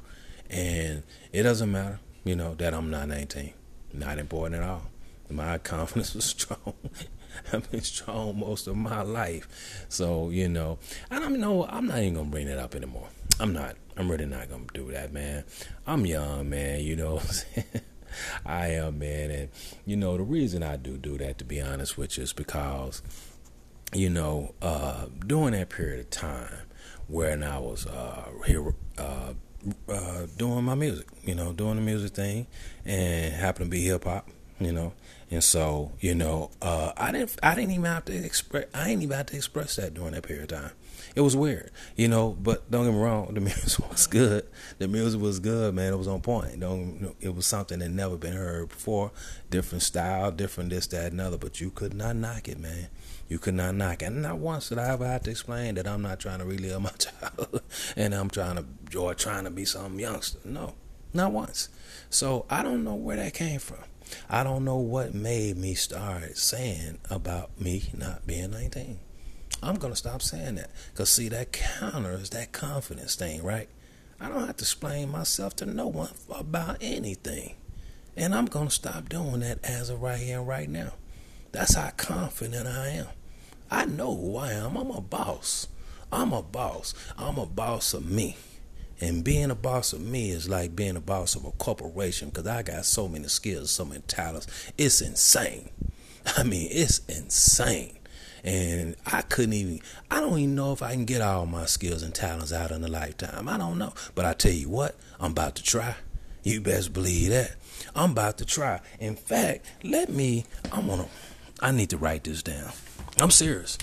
And 0.50 1.04
it 1.32 1.44
doesn't 1.44 1.72
matter, 1.72 2.00
you 2.24 2.36
know, 2.36 2.56
that 2.56 2.74
I'm 2.74 2.90
not 2.90 3.08
19. 3.08 3.54
Not 3.94 4.20
important 4.20 4.62
at 4.62 4.70
all. 4.70 4.90
My 5.30 5.58
confidence 5.60 6.14
was 6.16 6.26
strong. 6.26 6.74
I've 7.54 7.70
been 7.72 7.82
strong 7.82 8.40
most 8.40 8.68
of 8.68 8.76
my 8.76 9.02
life. 9.02 9.86
So, 9.90 10.30
you 10.30 10.50
know, 10.50 10.80
I 11.12 11.20
don't 11.20 11.40
know, 11.40 11.66
I'm 11.66 11.88
not 11.88 12.00
even 12.00 12.16
gonna 12.16 12.30
bring 12.30 12.48
that 12.48 12.58
up 12.58 12.76
anymore. 12.76 13.10
I'm 13.40 13.54
not. 13.54 13.76
I'm 13.96 14.10
really 14.10 14.26
not 14.26 14.50
gonna 14.50 14.66
do 14.74 14.92
that, 14.92 15.14
man. 15.14 15.44
I'm 15.86 16.06
young, 16.06 16.50
man, 16.50 16.82
you 16.82 16.96
know 16.96 17.22
I 18.46 18.68
am, 18.68 19.00
man. 19.00 19.32
And, 19.32 19.50
you 19.86 19.96
know, 19.96 20.18
the 20.18 20.24
reason 20.24 20.64
I 20.64 20.78
do 20.78 20.98
do 20.98 21.18
that, 21.18 21.38
to 21.40 21.46
be 21.46 21.62
honest 21.62 21.98
with 21.98 22.18
you, 22.18 22.24
is 22.24 22.34
because, 22.34 23.02
you 23.94 24.10
know, 24.10 24.54
uh, 24.62 25.06
during 25.26 25.54
that 25.54 25.70
period 25.70 26.00
of 26.00 26.10
time 26.10 26.68
when 27.08 27.44
I 27.44 27.58
was 27.58 27.88
uh, 27.88 28.30
here 28.46 28.74
uh, 28.98 29.34
uh, 29.88 30.26
doing 30.38 30.64
my 30.64 30.76
music, 30.76 31.08
you 31.24 31.36
know, 31.36 31.54
doing 31.54 31.76
the 31.76 31.82
music 31.82 32.14
thing, 32.14 32.48
and 32.86 33.34
happened 33.34 33.66
to 33.66 33.70
be 33.70 33.84
hip 33.84 34.04
hop, 34.04 34.30
you 34.60 34.72
know, 34.72 34.94
and 35.32 35.44
so 35.44 35.92
you 36.00 36.16
know, 36.16 36.52
uh, 36.62 36.94
I 36.98 37.12
didn't, 37.12 37.38
I 37.42 37.56
didn't 37.56 37.72
even 37.72 37.86
have 37.86 38.06
to 38.06 38.16
express, 38.16 38.66
I 38.74 38.90
ain't 38.90 39.04
even 39.04 39.18
have 39.18 39.28
to 39.28 39.36
express 39.36 39.76
that 39.78 39.94
during 39.94 40.14
that 40.14 40.24
period 40.24 40.52
of 40.52 40.60
time 40.60 40.72
it 41.16 41.22
was 41.22 41.36
weird, 41.36 41.72
you 41.96 42.08
know. 42.08 42.36
But 42.40 42.70
don't 42.70 42.86
get 42.86 42.94
me 42.94 43.00
wrong, 43.00 43.34
the 43.34 43.42
music 43.42 43.90
was 43.90 44.08
good. 44.08 44.46
The 44.78 44.88
music 44.88 45.22
was 45.22 45.40
good, 45.40 45.74
man. 45.74 45.94
It 45.94 45.98
was 45.98 46.08
on 46.08 46.22
point. 46.22 46.60
Don't 46.60 47.16
it 47.20 47.36
was 47.36 47.46
something 47.46 47.80
that 47.80 47.90
never 47.90 48.18
been 48.18 48.34
heard 48.34 48.70
before. 48.70 49.12
Different 49.50 49.84
style, 49.84 50.32
different 50.32 50.70
this, 50.70 50.88
that, 50.88 51.12
and 51.12 51.22
other. 51.22 51.38
But 51.38 51.60
you 51.60 51.72
could 51.72 51.94
not 51.94 52.16
knock 52.16 52.48
it, 52.48 52.60
man. 52.60 52.88
You 53.28 53.38
could 53.38 53.54
not 53.54 53.76
knock 53.76 54.02
it. 54.02 54.06
And 54.06 54.22
not 54.22 54.38
once 54.38 54.70
did 54.70 54.80
I 54.80 54.90
ever 54.90 55.06
have 55.06 55.24
to 55.24 55.32
explain 55.32 55.76
that 55.76 55.88
I'm 55.88 56.02
not 56.02 56.20
trying 56.20 56.40
to 56.40 56.46
relive 56.46 56.82
my 56.82 56.90
childhood 56.98 57.62
and 57.96 58.14
I'm 58.14 58.30
trying 58.30 58.56
to 58.56 58.98
or 58.98 59.14
trying 59.14 59.44
to 59.44 59.52
be 59.52 59.66
some 59.66 60.00
youngster. 60.00 60.40
No, 60.46 60.74
not 61.14 61.32
once. 61.32 61.70
So 62.10 62.46
I 62.50 62.64
don't 62.64 62.84
know 62.84 62.96
where 62.96 63.18
that 63.18 63.34
came 63.34 63.60
from. 63.60 63.84
I 64.30 64.44
don't 64.44 64.66
know 64.66 64.78
what 64.78 65.14
made 65.14 65.58
me 65.58 65.74
start 65.74 66.38
saying 66.38 67.00
about 67.10 67.60
me 67.60 67.90
not 67.98 68.26
being 68.26 68.52
19. 68.52 69.00
I'm 69.62 69.76
going 69.76 69.94
to 69.94 69.98
stop 69.98 70.22
saying 70.22 70.56
that. 70.56 70.72
Because, 70.92 71.10
see, 71.10 71.30
that 71.30 71.52
counters 71.52 72.30
that 72.32 72.52
confidence 72.52 73.16
thing, 73.16 73.44
right? 73.44 73.70
I 74.20 74.30
don't 74.30 74.46
have 74.46 74.58
to 74.58 74.64
explain 74.64 75.10
myself 75.10 75.56
to 75.58 75.66
no 75.66 75.88
one 75.88 76.12
about 76.30 76.78
anything. 76.82 77.56
And 78.16 78.36
I'm 78.36 78.46
going 78.46 78.68
to 78.68 78.74
stop 78.74 79.10
doing 79.10 79.40
that 79.42 79.64
as 79.64 79.90
of 79.90 80.02
right 80.02 80.20
here 80.20 80.40
and 80.40 80.48
right 80.48 80.70
now. 80.70 80.94
That's 81.52 81.76
how 81.76 81.90
confident 81.92 82.68
I 82.68 82.90
am. 82.90 83.08
I 83.72 83.86
know 83.86 84.16
who 84.16 84.38
I 84.38 84.52
am. 84.52 84.78
I'm 84.78 84.92
a 84.92 85.02
boss. 85.02 85.68
I'm 86.12 86.34
a 86.34 86.42
boss. 86.42 86.94
I'm 87.18 87.38
a 87.38 87.46
boss 87.46 87.94
of 87.94 88.10
me. 88.10 88.38
And 89.02 89.24
being 89.24 89.50
a 89.50 89.56
boss 89.56 89.94
of 89.94 90.02
me 90.02 90.32
is 90.32 90.50
like 90.50 90.76
being 90.76 90.98
a 90.98 91.02
boss 91.02 91.36
of 91.36 91.46
a 91.46 91.52
corporation 91.52 92.30
because 92.30 92.48
I 92.48 92.64
got 92.64 92.86
so 92.86 93.08
many 93.08 93.28
skills, 93.28 93.72
so 93.72 93.86
many 93.86 94.02
talents. 94.02 94.48
It's 94.78 95.02
insane. 95.02 95.70
I 96.38 96.44
mean, 96.44 96.68
it's 96.72 97.00
insane. 97.08 97.98
And 98.44 98.96
I 99.06 99.22
couldn't 99.22 99.54
even, 99.54 99.82
I 100.10 100.20
don't 100.20 100.38
even 100.40 100.56
know 100.56 100.72
if 100.72 100.82
I 100.82 100.94
can 100.94 101.06
get 101.06 101.22
all 101.22 101.46
my 101.46 101.66
skills 101.66 102.04
and 102.04 102.14
talents 102.14 102.54
out 102.54 102.72
in 102.72 102.84
a 102.84 102.88
lifetime. 102.88 103.48
I 103.48 103.58
don't 103.58 103.78
know. 103.78 103.94
But 104.16 104.26
I 104.26 104.34
tell 104.34 104.52
you 104.52 104.70
what, 104.70 104.96
I'm 105.20 105.32
about 105.32 105.56
to 105.56 105.64
try. 105.64 105.96
You 106.44 106.62
best 106.62 106.94
believe 106.94 107.30
that. 107.30 107.56
I'm 107.96 108.12
about 108.12 108.38
to 108.38 108.46
try. 108.46 108.80
In 109.00 109.16
fact, 109.16 109.66
let 109.84 110.10
me, 110.10 110.46
I'm 110.72 110.88
gonna, 110.88 111.08
I 111.62 111.72
need 111.72 111.90
to 111.90 111.98
write 111.98 112.24
this 112.24 112.44
down. 112.44 112.72
I'm 113.20 113.32
serious. 113.32 113.78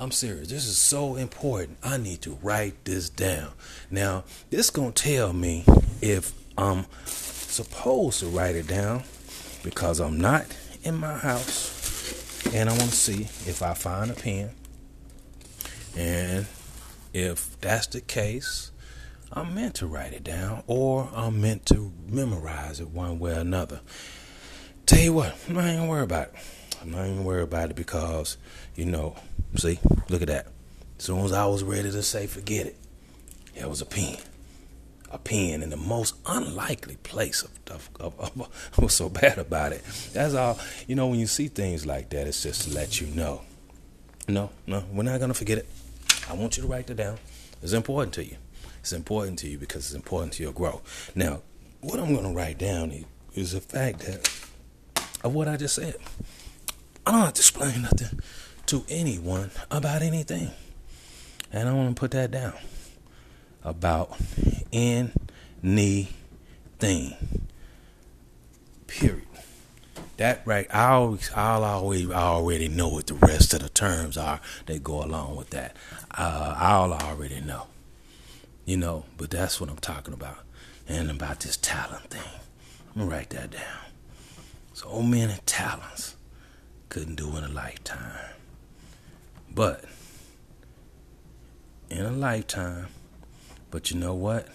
I'm 0.00 0.12
serious. 0.12 0.48
This 0.48 0.66
is 0.66 0.78
so 0.78 1.16
important. 1.16 1.78
I 1.82 1.96
need 1.96 2.22
to 2.22 2.38
write 2.40 2.84
this 2.84 3.10
down. 3.10 3.50
Now, 3.90 4.22
this 4.48 4.70
gonna 4.70 4.92
tell 4.92 5.32
me 5.32 5.64
if 6.00 6.32
I'm 6.56 6.86
supposed 7.04 8.20
to 8.20 8.26
write 8.26 8.54
it 8.54 8.68
down 8.68 9.02
because 9.64 9.98
I'm 9.98 10.20
not 10.20 10.46
in 10.84 10.94
my 10.94 11.18
house 11.18 12.46
and 12.54 12.68
I 12.68 12.72
want 12.78 12.90
to 12.90 12.96
see 12.96 13.22
if 13.50 13.60
I 13.60 13.74
find 13.74 14.12
a 14.12 14.14
pen. 14.14 14.50
And 15.96 16.46
if 17.12 17.60
that's 17.60 17.88
the 17.88 18.00
case, 18.00 18.70
I'm 19.32 19.52
meant 19.52 19.74
to 19.76 19.88
write 19.88 20.12
it 20.12 20.22
down 20.22 20.62
or 20.68 21.08
I'm 21.12 21.40
meant 21.40 21.66
to 21.66 21.92
memorize 22.06 22.78
it 22.78 22.90
one 22.90 23.18
way 23.18 23.32
or 23.32 23.40
another. 23.40 23.80
Tell 24.86 25.00
you 25.00 25.12
what, 25.12 25.34
I'm 25.48 25.54
gonna 25.56 25.88
worry 25.88 26.04
about 26.04 26.28
it. 26.28 26.34
I'm 26.80 26.90
not 26.90 27.06
even 27.06 27.24
worried 27.24 27.42
about 27.42 27.70
it 27.70 27.76
because, 27.76 28.36
you 28.74 28.84
know, 28.84 29.16
see, 29.56 29.78
look 30.08 30.22
at 30.22 30.28
that. 30.28 30.46
As 30.98 31.04
soon 31.04 31.24
as 31.24 31.32
I 31.32 31.46
was 31.46 31.62
ready 31.62 31.90
to 31.90 32.02
say 32.02 32.26
forget 32.26 32.66
it, 32.66 32.76
there 33.54 33.68
was 33.68 33.80
a 33.80 33.86
pen. 33.86 34.16
A 35.10 35.18
pen 35.18 35.62
in 35.62 35.70
the 35.70 35.76
most 35.76 36.14
unlikely 36.26 36.96
place 36.96 37.42
of, 37.42 37.50
of, 37.70 37.90
of, 37.98 38.20
of 38.20 38.48
I 38.78 38.82
was 38.82 38.94
so 38.94 39.08
bad 39.08 39.38
about 39.38 39.72
it. 39.72 39.82
That's 40.12 40.34
all. 40.34 40.58
You 40.86 40.94
know, 40.94 41.06
when 41.06 41.18
you 41.18 41.26
see 41.26 41.48
things 41.48 41.86
like 41.86 42.10
that, 42.10 42.26
it's 42.26 42.42
just 42.42 42.68
to 42.68 42.74
let 42.74 43.00
you 43.00 43.06
know. 43.08 43.42
No, 44.28 44.50
no, 44.66 44.84
we're 44.92 45.04
not 45.04 45.20
gonna 45.20 45.34
forget 45.34 45.58
it. 45.58 45.68
I 46.28 46.34
want 46.34 46.56
you 46.58 46.62
to 46.64 46.68
write 46.68 46.86
that 46.88 46.96
down. 46.96 47.18
It's 47.62 47.72
important 47.72 48.12
to 48.14 48.24
you. 48.24 48.36
It's 48.80 48.92
important 48.92 49.38
to 49.40 49.48
you 49.48 49.56
because 49.56 49.86
it's 49.86 49.94
important 49.94 50.34
to 50.34 50.42
your 50.42 50.52
growth. 50.52 51.10
Now, 51.14 51.40
what 51.80 51.98
I'm 51.98 52.14
gonna 52.14 52.34
write 52.34 52.58
down 52.58 52.92
is 53.34 53.52
the 53.52 53.60
fact 53.60 54.00
that 54.00 54.28
of 55.24 55.34
what 55.34 55.48
I 55.48 55.56
just 55.56 55.74
said. 55.74 55.96
I 57.08 57.10
don't 57.10 57.20
have 57.20 57.32
to 57.32 57.40
explain 57.40 57.80
nothing 57.80 58.20
to 58.66 58.84
anyone 58.86 59.50
about 59.70 60.02
anything. 60.02 60.50
And 61.50 61.66
I 61.66 61.72
want 61.72 61.96
to 61.96 61.98
put 61.98 62.10
that 62.10 62.30
down 62.30 62.52
about 63.64 64.14
anything. 64.70 65.16
Period. 68.86 69.22
That 70.18 70.42
right, 70.44 70.66
I 70.70 70.88
always, 70.88 71.30
I'll 71.34 71.64
always, 71.64 72.10
I 72.10 72.20
already 72.20 72.68
know 72.68 72.88
what 72.88 73.06
the 73.06 73.14
rest 73.14 73.54
of 73.54 73.60
the 73.60 73.70
terms 73.70 74.18
are 74.18 74.42
that 74.66 74.84
go 74.84 75.02
along 75.02 75.36
with 75.36 75.48
that. 75.48 75.76
Uh, 76.10 76.56
I'll 76.58 76.92
already 76.92 77.40
know, 77.40 77.68
you 78.66 78.76
know. 78.76 79.06
But 79.16 79.30
that's 79.30 79.58
what 79.62 79.70
I'm 79.70 79.78
talking 79.78 80.12
about, 80.12 80.40
and 80.86 81.10
about 81.10 81.40
this 81.40 81.56
talent 81.56 82.10
thing. 82.10 82.20
I'm 82.94 83.00
gonna 83.00 83.10
write 83.10 83.30
that 83.30 83.52
down. 83.52 83.62
So 84.74 85.00
many 85.00 85.36
talents 85.46 86.16
couldn't 86.88 87.16
do 87.16 87.36
in 87.36 87.44
a 87.44 87.48
lifetime. 87.48 88.30
But 89.54 89.84
in 91.90 92.04
a 92.04 92.12
lifetime, 92.12 92.88
but 93.70 93.90
you 93.90 93.98
know 93.98 94.14
what? 94.14 94.48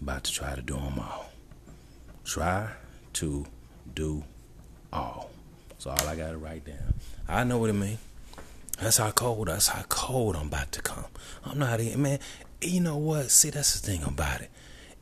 About 0.00 0.24
to 0.24 0.32
try 0.32 0.54
to 0.54 0.62
do 0.62 0.74
them 0.74 0.98
all. 0.98 1.32
Try 2.24 2.70
to 3.14 3.46
do 3.94 4.24
all. 4.92 5.30
So 5.78 5.90
all 5.90 6.08
I 6.08 6.16
gotta 6.16 6.36
write 6.36 6.64
down. 6.64 6.94
I 7.28 7.44
know 7.44 7.58
what 7.58 7.70
it 7.70 7.74
means. 7.74 7.98
That's 8.78 8.96
how 8.96 9.10
cold. 9.10 9.48
That's 9.48 9.68
how 9.68 9.82
cold 9.88 10.36
I'm 10.36 10.48
about 10.48 10.72
to 10.72 10.82
come. 10.82 11.06
I'm 11.44 11.58
not 11.58 11.80
even 11.80 12.02
man. 12.02 12.18
You 12.60 12.80
know 12.80 12.96
what? 12.96 13.30
See, 13.30 13.50
that's 13.50 13.80
the 13.80 13.86
thing 13.86 14.02
about 14.04 14.40
it. 14.40 14.50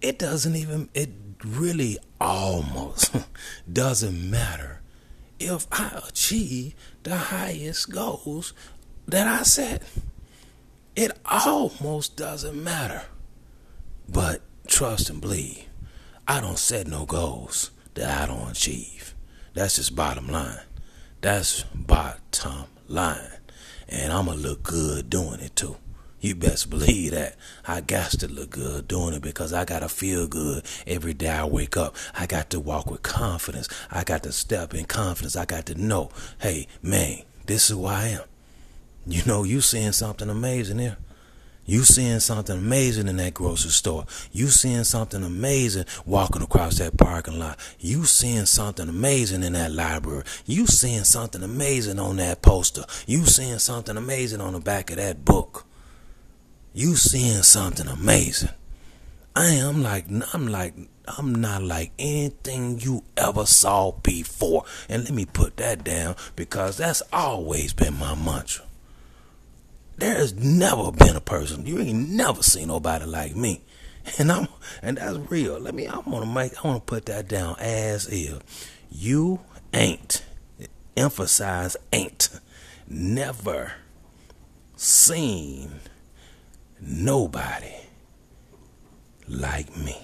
It 0.01 0.19
doesn't 0.19 0.57
even. 0.57 0.89
It 0.95 1.11
really 1.45 1.99
almost 2.21 3.15
doesn't 3.73 4.31
matter 4.31 4.80
if 5.41 5.67
I 5.73 6.01
achieve 6.07 6.75
the 7.03 7.17
highest 7.17 7.91
goals 7.91 8.53
that 9.09 9.27
I 9.27 9.43
set. 9.43 9.83
It 10.95 11.13
almost 11.25 12.17
doesn't 12.17 12.63
matter. 12.63 13.03
But 14.09 14.43
trust 14.67 15.09
and 15.11 15.21
believe, 15.21 15.67
I 16.29 16.41
don't 16.41 16.59
set 16.59 16.87
no 16.87 17.07
goals 17.07 17.71
that 17.95 18.23
I 18.23 18.27
don't 18.27 18.51
achieve. 18.51 19.15
That's 19.55 19.77
just 19.77 19.97
bottom 19.97 20.29
line. 20.29 20.61
That's 21.21 21.63
bottom 21.75 22.67
line. 22.89 23.39
And 23.89 24.13
I'm 24.13 24.27
going 24.27 24.39
to 24.39 24.49
look 24.49 24.63
good 24.63 25.11
doing 25.11 25.41
it 25.41 25.57
too. 25.57 25.77
You 26.21 26.35
best 26.35 26.69
believe 26.69 27.13
that. 27.13 27.37
I 27.67 27.81
got 27.81 28.11
to 28.13 28.29
look 28.29 28.51
good 28.51 28.87
doing 28.87 29.15
it 29.15 29.23
because 29.23 29.55
I 29.55 29.65
got 29.65 29.81
to 29.81 29.89
feel 29.89 30.27
good 30.27 30.65
every 30.87 31.15
day 31.15 31.31
I 31.31 31.45
wake 31.45 31.77
up. 31.79 31.97
I 32.15 32.27
got 32.27 32.51
to 32.51 32.61
walk 32.61 32.91
with 32.91 33.03
confidence. 33.03 33.69
I 33.91 34.05
got 34.05 34.23
to 34.25 34.33
step 34.33 34.75
in 34.75 34.85
confidence. 34.85 35.35
I 35.35 35.47
got 35.47 35.67
to 35.67 35.75
know, 35.75 36.11
hey, 36.41 36.67
man, 36.83 37.23
this 37.47 37.71
is 37.71 37.77
who 37.77 37.87
I 37.87 38.09
am. 38.09 38.23
You 39.07 39.23
know, 39.25 39.45
you 39.45 39.63
seeing 39.63 39.93
something 39.93 40.29
amazing 40.29 40.79
here. 40.79 40.99
You 41.65 41.85
seeing 41.85 42.21
something 42.21 42.57
amazing 42.57 43.09
in 43.09 43.17
that 43.17 43.33
grocery 43.33 43.71
store. 43.71 44.05
You 44.33 44.49
seeing 44.49 44.85
something 44.85 45.23
amazing 45.23 45.85
walking 46.05 46.43
across 46.43 46.79
that 46.79 46.99
parking 46.99 47.39
lot. 47.39 47.59
You 47.79 48.05
seeing 48.05 48.47
something 48.47 48.89
amazing 48.89 49.43
in 49.43 49.55
that 49.55 49.73
library. 49.73 50.25
You 50.45 50.67
seeing 50.67 51.05
something 51.05 51.43
amazing 51.43 51.99
on 51.99 52.17
that 52.17 52.43
poster. 52.43 52.85
You 53.07 53.25
seeing 53.25 53.59
something 53.59 53.97
amazing 53.97 54.41
on 54.41 54.53
the 54.53 54.61
back 54.61 54.91
of 54.91 54.97
that 54.97 55.25
book 55.25 55.67
you 56.73 56.97
seeing 56.97 57.43
something 57.43 57.87
amazing. 57.87 58.51
I 59.35 59.47
am 59.47 59.83
like 59.83 60.07
I'm 60.35 60.49
like 60.49 60.75
I'm 61.07 61.35
not 61.35 61.63
like 61.63 61.93
anything 61.99 62.79
you 62.81 63.03
ever 63.17 63.47
saw 63.47 63.93
before. 63.93 64.65
And 64.89 65.05
let 65.05 65.13
me 65.13 65.25
put 65.25 65.57
that 65.57 65.85
down 65.85 66.17
because 66.37 66.77
that's 66.77 67.03
always 67.13 67.73
been 67.73 67.99
my 67.99 68.15
mantra. 68.15 68.65
There 69.97 70.15
has 70.15 70.35
never 70.35 70.93
been 70.93 71.17
a 71.17 71.21
person 71.21 71.67
you 71.67 71.81
ain't 71.81 72.11
never 72.11 72.43
seen 72.43 72.69
nobody 72.69 73.05
like 73.05 73.37
me. 73.37 73.63
And 74.19 74.33
I'm 74.33 74.49
and 74.83 74.97
that's 74.97 75.19
real. 75.31 75.61
Let 75.61 75.75
me 75.75 75.87
I 75.87 75.99
wanna 75.99 76.27
make 76.27 76.65
I 76.65 76.67
wanna 76.67 76.81
put 76.81 77.07
that 77.07 77.29
down 77.29 77.57
as 77.59 78.09
if 78.09 78.41
you 78.91 79.41
ain't 79.75 80.25
emphasize 80.97 81.77
ain't 81.93 82.31
never 82.89 83.73
seen 84.77 85.81
nobody 86.81 87.75
like 89.29 89.77
me. 89.77 89.97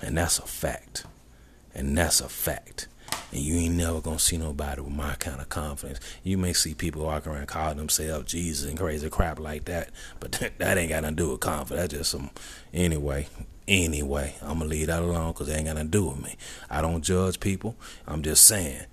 And 0.00 0.16
that's 0.16 0.38
a 0.38 0.46
fact. 0.46 1.04
And 1.74 1.96
that's 1.96 2.20
a 2.20 2.28
fact. 2.28 2.88
And 3.30 3.40
you 3.40 3.56
ain't 3.56 3.74
never 3.74 4.00
gonna 4.00 4.18
see 4.18 4.36
nobody 4.36 4.80
with 4.80 4.92
my 4.92 5.14
kind 5.14 5.40
of 5.40 5.48
confidence. 5.48 6.00
You 6.22 6.38
may 6.38 6.52
see 6.52 6.74
people 6.74 7.04
walking 7.04 7.32
around 7.32 7.46
calling 7.46 7.78
themselves 7.78 8.30
Jesus 8.30 8.68
and 8.68 8.78
crazy 8.78 9.08
crap 9.08 9.38
like 9.38 9.64
that, 9.66 9.90
but 10.20 10.32
that 10.58 10.78
ain't 10.78 10.90
got 10.90 11.02
nothing 11.02 11.16
to 11.16 11.22
do 11.22 11.30
with 11.30 11.40
confidence. 11.40 11.80
That's 11.80 11.94
just 11.94 12.10
some. 12.10 12.30
Anyway, 12.74 13.28
anyway, 13.66 14.34
I'm 14.42 14.58
gonna 14.58 14.66
leave 14.66 14.88
that 14.88 15.02
alone 15.02 15.32
because 15.32 15.48
it 15.48 15.54
ain't 15.56 15.66
got 15.66 15.74
nothing 15.74 15.90
to 15.90 15.98
do 15.98 16.06
with 16.08 16.22
me. 16.22 16.36
I 16.68 16.82
don't 16.82 17.02
judge 17.02 17.40
people. 17.40 17.76
I'm 18.06 18.22
just 18.22 18.44
saying, 18.44 18.84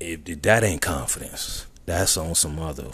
if 0.00 0.42
that 0.42 0.64
ain't 0.64 0.82
confidence, 0.82 1.66
that's 1.86 2.16
on 2.16 2.34
some 2.34 2.58
other 2.58 2.88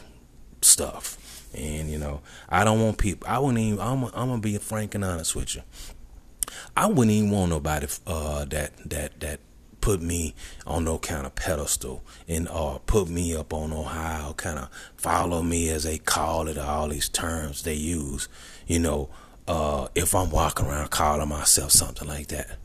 stuff. 0.60 1.16
And 1.54 1.90
you 1.90 1.98
know, 1.98 2.20
I 2.48 2.64
don't 2.64 2.80
want 2.80 2.98
people. 2.98 3.28
I 3.28 3.38
wouldn't 3.38 3.58
even. 3.58 3.80
I'm. 3.80 4.04
I'm 4.04 4.28
gonna 4.28 4.38
be 4.38 4.56
frank 4.58 4.94
and 4.94 5.04
honest 5.04 5.34
with 5.34 5.54
you. 5.56 5.62
I 6.76 6.86
wouldn't 6.86 7.10
even 7.10 7.30
want 7.30 7.50
nobody 7.50 7.86
uh, 8.06 8.44
that 8.46 8.72
that 8.88 9.20
that 9.20 9.40
put 9.80 10.02
me 10.02 10.34
on 10.66 10.84
no 10.84 10.98
kind 10.98 11.24
of 11.24 11.34
pedestal 11.34 12.02
and 12.26 12.48
or 12.48 12.74
uh, 12.74 12.78
put 12.78 13.08
me 13.08 13.34
up 13.34 13.52
on 13.52 13.70
no 13.70 13.84
high 13.84 14.32
kind 14.36 14.58
of 14.58 14.68
follow 14.96 15.42
me 15.42 15.68
as 15.70 15.84
they 15.84 15.98
call 15.98 16.48
it 16.48 16.58
all 16.58 16.88
these 16.88 17.08
terms 17.08 17.62
they 17.62 17.74
use. 17.74 18.28
You 18.66 18.80
know, 18.80 19.08
uh, 19.46 19.88
if 19.94 20.14
I'm 20.14 20.30
walking 20.30 20.66
around 20.66 20.90
calling 20.90 21.28
myself 21.28 21.72
something 21.72 22.08
like 22.08 22.28
that. 22.28 22.58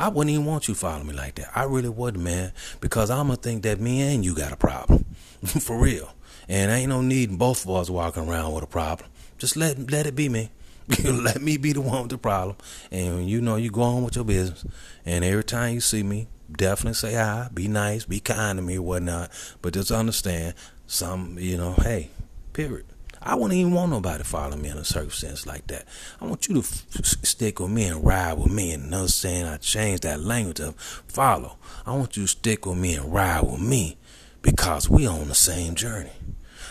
I 0.00 0.08
wouldn't 0.08 0.32
even 0.32 0.46
want 0.46 0.68
you 0.68 0.74
to 0.74 0.80
follow 0.80 1.02
me 1.02 1.12
like 1.12 1.34
that. 1.36 1.50
I 1.56 1.64
really 1.64 1.88
wouldn't, 1.88 2.22
man, 2.22 2.52
because 2.80 3.10
I'm 3.10 3.26
gonna 3.26 3.36
think 3.36 3.64
that 3.64 3.80
me 3.80 4.00
and 4.00 4.24
you 4.24 4.34
got 4.34 4.52
a 4.52 4.56
problem, 4.56 5.04
for 5.44 5.76
real. 5.76 6.14
And 6.48 6.70
ain't 6.70 6.88
no 6.88 7.02
need 7.02 7.38
both 7.38 7.64
of 7.64 7.70
us 7.70 7.90
walking 7.90 8.28
around 8.28 8.52
with 8.54 8.64
a 8.64 8.68
problem. 8.68 9.10
Just 9.38 9.56
let 9.56 9.90
let 9.90 10.06
it 10.06 10.16
be 10.16 10.28
me. 10.28 10.50
let 11.04 11.42
me 11.42 11.58
be 11.58 11.72
the 11.72 11.82
one 11.82 12.02
with 12.02 12.10
the 12.10 12.18
problem. 12.18 12.56
And 12.90 13.28
you 13.28 13.40
know, 13.40 13.56
you 13.56 13.70
go 13.70 13.82
on 13.82 14.04
with 14.04 14.16
your 14.16 14.24
business. 14.24 14.64
And 15.04 15.24
every 15.24 15.44
time 15.44 15.74
you 15.74 15.80
see 15.80 16.02
me, 16.02 16.28
definitely 16.50 16.94
say 16.94 17.14
hi, 17.14 17.48
be 17.52 17.68
nice, 17.68 18.06
be 18.06 18.20
kind 18.20 18.58
to 18.58 18.62
me 18.62 18.78
whatnot. 18.78 19.30
But 19.60 19.74
just 19.74 19.90
understand, 19.90 20.54
some, 20.86 21.36
you 21.38 21.56
know, 21.56 21.74
hey, 21.74 22.10
period. 22.52 22.86
I 23.20 23.34
wouldn't 23.34 23.58
even 23.58 23.72
want 23.72 23.90
nobody 23.90 24.22
following 24.22 24.62
me 24.62 24.70
in 24.70 24.78
a 24.78 24.84
circumstance 24.84 25.46
like 25.46 25.66
that. 25.66 25.84
I 26.20 26.24
want 26.24 26.48
you 26.48 26.54
to 26.54 26.60
f- 26.60 26.86
stick 27.24 27.60
with 27.60 27.70
me 27.70 27.84
and 27.84 28.04
ride 28.04 28.34
with 28.34 28.50
me 28.50 28.70
and 28.70 28.94
understand 28.94 29.48
I 29.48 29.56
changed 29.58 30.04
that 30.04 30.20
language 30.20 30.60
of 30.60 30.76
follow. 31.08 31.58
I 31.84 31.96
want 31.96 32.16
you 32.16 32.22
to 32.22 32.28
stick 32.28 32.64
with 32.64 32.78
me 32.78 32.94
and 32.94 33.12
ride 33.12 33.42
with 33.42 33.60
me 33.60 33.98
because 34.40 34.88
we 34.88 35.06
on 35.06 35.28
the 35.28 35.34
same 35.34 35.74
journey. 35.74 36.12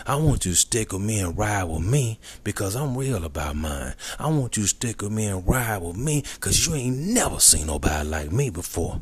I 0.08 0.16
want 0.16 0.46
you 0.46 0.52
to 0.52 0.56
stick 0.56 0.94
with 0.94 1.02
me 1.02 1.20
and 1.20 1.36
ride 1.36 1.64
with 1.64 1.84
me 1.84 2.18
because 2.42 2.74
I'm 2.74 2.96
real 2.96 3.26
about 3.26 3.56
mine. 3.56 3.92
I 4.18 4.28
want 4.28 4.56
you 4.56 4.62
to 4.62 4.68
stick 4.68 5.02
with 5.02 5.12
me 5.12 5.26
and 5.26 5.46
ride 5.46 5.82
with 5.82 5.98
me 5.98 6.24
because 6.36 6.66
you 6.66 6.74
ain't 6.74 6.96
never 6.96 7.38
seen 7.38 7.66
nobody 7.66 8.08
like 8.08 8.32
me 8.32 8.48
before. 8.48 9.00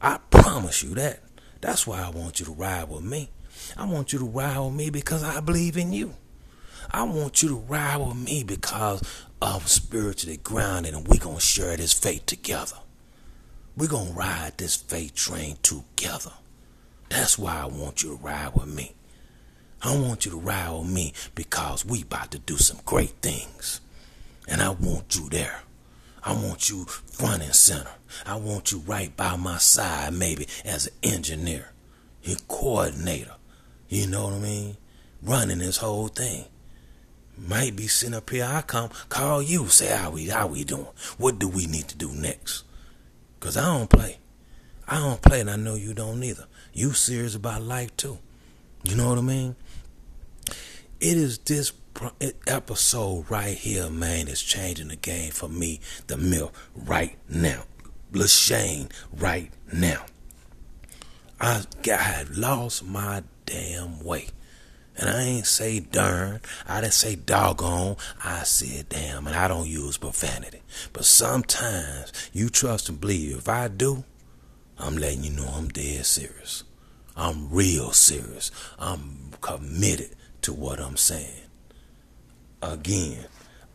I 0.00 0.18
promise 0.30 0.82
you 0.82 0.96
that. 0.96 1.20
That's 1.60 1.86
why 1.86 2.02
I 2.02 2.10
want 2.10 2.40
you 2.40 2.46
to 2.46 2.52
ride 2.52 2.88
with 2.88 3.04
me. 3.04 3.30
I 3.76 3.86
want 3.86 4.12
you 4.12 4.18
to 4.18 4.24
ride 4.24 4.58
with 4.58 4.74
me 4.74 4.90
because 4.90 5.22
I 5.22 5.38
believe 5.38 5.76
in 5.76 5.92
you. 5.92 6.14
I 6.90 7.04
want 7.04 7.40
you 7.40 7.50
to 7.50 7.56
ride 7.58 7.98
with 7.98 8.16
me 8.16 8.42
because 8.42 9.00
I'm 9.40 9.60
spiritually 9.60 10.38
grounded 10.38 10.92
and 10.92 11.06
we're 11.06 11.20
going 11.20 11.36
to 11.36 11.40
share 11.40 11.76
this 11.76 11.92
faith 11.92 12.26
together. 12.26 12.78
We're 13.76 13.86
going 13.86 14.08
to 14.08 14.14
ride 14.14 14.54
this 14.58 14.74
faith 14.74 15.14
train 15.14 15.58
together. 15.62 16.32
That's 17.10 17.38
why 17.38 17.60
I 17.60 17.66
want 17.66 18.02
you 18.02 18.16
to 18.16 18.16
ride 18.16 18.54
with 18.56 18.66
me. 18.66 18.96
I 19.84 19.96
want 19.96 20.24
you 20.24 20.30
to 20.30 20.38
ride 20.38 20.70
with 20.70 20.88
me 20.88 21.12
because 21.34 21.84
we 21.84 22.02
about 22.02 22.30
to 22.30 22.38
do 22.38 22.56
some 22.56 22.78
great 22.84 23.14
things. 23.20 23.80
And 24.46 24.62
I 24.62 24.70
want 24.70 25.16
you 25.16 25.28
there. 25.28 25.62
I 26.22 26.34
want 26.34 26.70
you 26.70 26.84
front 26.84 27.42
and 27.42 27.54
center. 27.54 27.90
I 28.24 28.36
want 28.36 28.70
you 28.70 28.78
right 28.78 29.16
by 29.16 29.36
my 29.36 29.58
side, 29.58 30.14
maybe 30.14 30.46
as 30.64 30.86
an 30.86 30.92
engineer, 31.02 31.70
a 32.26 32.36
coordinator. 32.46 33.34
You 33.88 34.06
know 34.06 34.24
what 34.24 34.34
I 34.34 34.38
mean? 34.38 34.76
Running 35.20 35.58
this 35.58 35.78
whole 35.78 36.08
thing. 36.08 36.44
Might 37.36 37.74
be 37.74 37.88
sitting 37.88 38.14
up 38.14 38.30
here. 38.30 38.44
I 38.48 38.62
come 38.62 38.90
call 39.08 39.42
you, 39.42 39.66
say 39.66 39.96
how 39.96 40.12
we 40.12 40.26
how 40.26 40.46
we 40.46 40.62
doing. 40.62 40.86
What 41.18 41.38
do 41.38 41.48
we 41.48 41.66
need 41.66 41.88
to 41.88 41.96
do 41.96 42.12
next? 42.12 42.62
Cause 43.40 43.56
I 43.56 43.64
don't 43.64 43.90
play. 43.90 44.18
I 44.86 44.98
don't 44.98 45.22
play, 45.22 45.40
and 45.40 45.50
I 45.50 45.56
know 45.56 45.74
you 45.74 45.94
don't 45.94 46.22
either. 46.22 46.46
You 46.72 46.92
serious 46.92 47.34
about 47.34 47.62
life 47.62 47.96
too. 47.96 48.18
You 48.84 48.96
know 48.96 49.08
what 49.08 49.18
I 49.18 49.22
mean? 49.22 49.56
It 51.02 51.16
is 51.16 51.38
this 51.38 51.72
episode 52.46 53.28
right 53.28 53.58
here, 53.58 53.90
man, 53.90 54.26
that's 54.26 54.40
changing 54.40 54.86
the 54.86 54.94
game 54.94 55.32
for 55.32 55.48
me, 55.48 55.80
the 56.06 56.16
Myth, 56.16 56.52
right 56.76 57.18
now. 57.28 57.64
Lashane, 58.12 58.88
right 59.12 59.50
now. 59.72 60.04
I, 61.40 61.64
had 61.84 62.36
lost 62.36 62.84
my 62.84 63.24
damn 63.46 64.04
way. 64.04 64.28
And 64.96 65.10
I 65.10 65.22
ain't 65.22 65.46
say 65.48 65.80
darn. 65.80 66.40
I 66.68 66.80
didn't 66.80 66.92
say 66.92 67.16
doggone. 67.16 67.96
I 68.24 68.44
said 68.44 68.88
damn. 68.88 69.26
And 69.26 69.34
I 69.34 69.48
don't 69.48 69.68
use 69.68 69.98
profanity. 69.98 70.62
But 70.92 71.04
sometimes 71.04 72.12
you 72.32 72.48
trust 72.48 72.88
and 72.88 73.00
believe. 73.00 73.38
If 73.38 73.48
I 73.48 73.66
do, 73.66 74.04
I'm 74.78 74.96
letting 74.96 75.24
you 75.24 75.32
know 75.32 75.48
I'm 75.48 75.66
dead 75.66 76.06
serious. 76.06 76.62
I'm 77.16 77.50
real 77.50 77.90
serious. 77.90 78.52
I'm 78.78 79.32
committed 79.40 80.14
to 80.42 80.52
what 80.52 80.80
I'm 80.80 80.96
saying. 80.96 81.42
Again, 82.60 83.26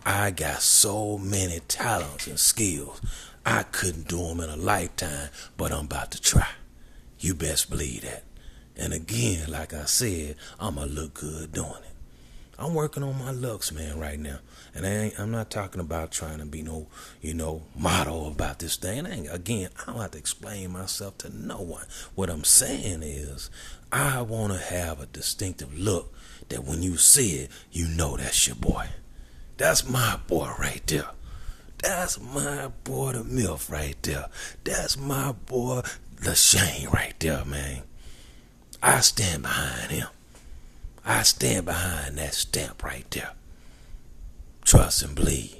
I 0.05 0.31
got 0.31 0.61
so 0.61 1.17
many 1.17 1.59
talents 1.67 2.27
and 2.27 2.39
skills. 2.39 3.01
I 3.45 3.63
couldn't 3.63 4.07
do 4.07 4.17
them 4.27 4.39
in 4.39 4.49
a 4.49 4.55
lifetime, 4.55 5.29
but 5.57 5.71
I'm 5.71 5.85
about 5.85 6.11
to 6.11 6.21
try. 6.21 6.47
You 7.19 7.33
best 7.33 7.69
believe 7.69 8.01
that. 8.03 8.23
And 8.77 8.93
again, 8.93 9.49
like 9.49 9.73
I 9.73 9.85
said, 9.85 10.35
I'ma 10.59 10.83
look 10.83 11.15
good 11.15 11.51
doing 11.51 11.71
it. 11.71 11.97
I'm 12.59 12.73
working 12.73 13.03
on 13.03 13.19
my 13.19 13.31
looks, 13.31 13.71
man, 13.71 13.99
right 13.99 14.19
now. 14.19 14.39
And 14.73 14.85
I 14.85 15.11
am 15.21 15.31
not 15.31 15.51
talking 15.51 15.79
about 15.79 16.11
trying 16.11 16.39
to 16.39 16.45
be 16.45 16.63
no, 16.63 16.87
you 17.21 17.33
know, 17.33 17.63
model 17.75 18.27
about 18.27 18.59
this 18.59 18.77
thing. 18.77 19.05
And 19.05 19.27
again, 19.29 19.69
I 19.79 19.91
don't 19.91 20.01
have 20.01 20.11
to 20.11 20.17
explain 20.17 20.71
myself 20.71 21.17
to 21.19 21.29
no 21.29 21.61
one. 21.61 21.85
What 22.15 22.29
I'm 22.29 22.43
saying 22.43 23.03
is, 23.03 23.49
I 23.91 24.21
want 24.21 24.53
to 24.53 24.59
have 24.59 24.99
a 24.99 25.05
distinctive 25.05 25.77
look 25.77 26.13
that 26.49 26.63
when 26.63 26.81
you 26.81 26.97
see 26.97 27.39
it, 27.39 27.51
you 27.71 27.87
know 27.87 28.17
that's 28.17 28.47
your 28.47 28.55
boy. 28.55 28.87
That's 29.57 29.87
my 29.87 30.19
boy 30.27 30.51
right 30.59 30.81
there. 30.87 31.09
That's 31.79 32.19
my 32.19 32.69
boy, 32.83 33.13
the 33.13 33.23
Myth 33.23 33.69
right 33.69 33.95
there. 34.03 34.27
That's 34.63 34.97
my 34.97 35.31
boy, 35.31 35.81
the 36.21 36.35
Shane 36.35 36.89
right 36.89 37.13
there, 37.19 37.45
man. 37.45 37.83
I 38.81 38.99
stand 39.01 39.43
behind 39.43 39.91
him. 39.91 40.07
I 41.05 41.23
stand 41.23 41.65
behind 41.65 42.17
that 42.17 42.33
stamp 42.33 42.83
right 42.83 43.09
there. 43.11 43.31
Trust 44.65 45.03
and 45.03 45.15
believe. 45.15 45.55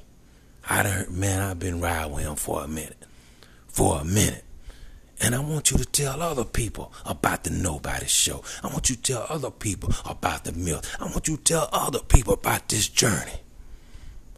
I 0.70 0.84
done, 0.84 1.06
man, 1.10 1.42
I've 1.42 1.60
been 1.60 1.80
riding 1.80 2.14
with 2.14 2.26
him 2.26 2.36
for 2.36 2.64
a 2.64 2.68
minute. 2.68 2.98
For 3.68 4.02
a 4.02 4.04
minute. 4.04 4.44
And 5.20 5.34
I 5.34 5.40
want 5.40 5.72
you 5.72 5.78
to 5.78 5.86
tell 5.86 6.22
other 6.22 6.46
people 6.46 6.94
about 7.06 7.44
the 7.44 7.50
Nobody 7.50 8.06
Show. 8.06 8.44
I 8.64 8.68
want 8.68 8.90
you 8.90 8.96
to 8.96 9.02
tell 9.02 9.26
other 9.30 9.50
people 9.50 9.92
about 10.06 10.44
the 10.44 10.52
Myth. 10.52 10.96
I 11.00 11.06
want 11.06 11.28
you 11.28 11.38
to 11.38 11.44
tell 11.44 11.70
other 11.72 12.00
people 12.00 12.34
about 12.34 12.70
this 12.70 12.88
journey. 12.88 13.42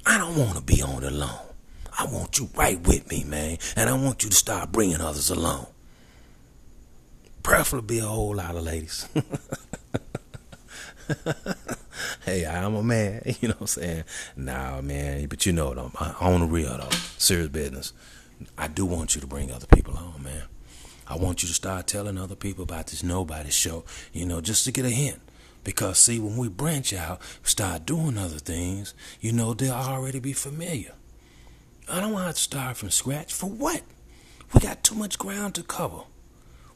I 0.06 0.18
don't 0.18 0.38
want 0.38 0.56
to 0.56 0.62
be 0.62 0.82
on 0.82 1.04
it 1.04 1.12
alone. 1.12 1.40
I 1.98 2.06
want 2.06 2.40
you 2.40 2.50
right 2.56 2.80
with 2.80 3.10
me, 3.12 3.26
man. 3.26 3.58
And 3.76 3.90
I 3.90 3.94
want 3.94 4.24
you 4.24 4.30
to 4.30 4.36
start 4.36 4.72
bringing 4.72 5.02
others 5.02 5.30
along. 5.30 5.68
Preferably 7.44 8.00
a 8.00 8.06
whole 8.06 8.36
lot 8.36 8.56
of 8.56 8.64
ladies. 8.64 9.08
hey, 12.26 12.46
I'm 12.46 12.76
a 12.76 12.84
man, 12.84 13.22
you 13.42 13.50
know 13.50 13.56
what 13.56 13.62
I'm 13.62 13.68
saying? 13.68 14.04
Nah, 14.38 14.82
man, 14.82 15.26
but 15.28 15.46
you 15.46 15.52
know, 15.52 15.74
though, 15.74 15.92
on 16.22 16.42
the 16.42 16.48
real, 16.48 16.78
though, 16.78 16.90
serious 17.18 17.50
business. 17.50 17.92
I 18.58 18.70
do 18.70 18.86
want 18.86 19.16
you 19.16 19.22
to 19.22 19.28
bring 19.28 19.52
other 19.52 19.68
people 19.68 19.98
on, 19.98 20.24
man. 20.24 20.44
I 21.10 21.16
want 21.16 21.42
you 21.42 21.48
to 21.48 21.56
start 21.56 21.88
telling 21.88 22.18
other 22.20 22.36
people 22.36 22.64
about 22.64 22.88
this 22.88 23.04
Nobody 23.04 23.50
show, 23.50 23.84
you 24.14 24.26
know, 24.26 24.42
just 24.42 24.64
to 24.66 24.72
get 24.72 24.86
a 24.86 24.90
hint. 24.90 25.20
Because, 25.64 25.98
see, 25.98 26.20
when 26.20 26.38
we 26.38 26.48
branch 26.48 26.94
out, 26.94 27.20
start 27.44 27.86
doing 27.86 28.18
other 28.18 28.38
things, 28.38 28.94
you 29.20 29.32
know, 29.32 29.54
they'll 29.54 29.74
already 29.74 30.20
be 30.20 30.34
familiar. 30.34 30.94
I 31.90 32.00
don't 32.00 32.14
want 32.14 32.36
to 32.36 32.42
start 32.42 32.78
from 32.78 32.92
scratch. 32.92 33.34
For 33.34 33.50
what? 33.50 33.82
We 34.54 34.62
got 34.62 34.84
too 34.84 34.96
much 34.96 35.18
ground 35.18 35.56
to 35.56 35.64
cover. 35.64 36.02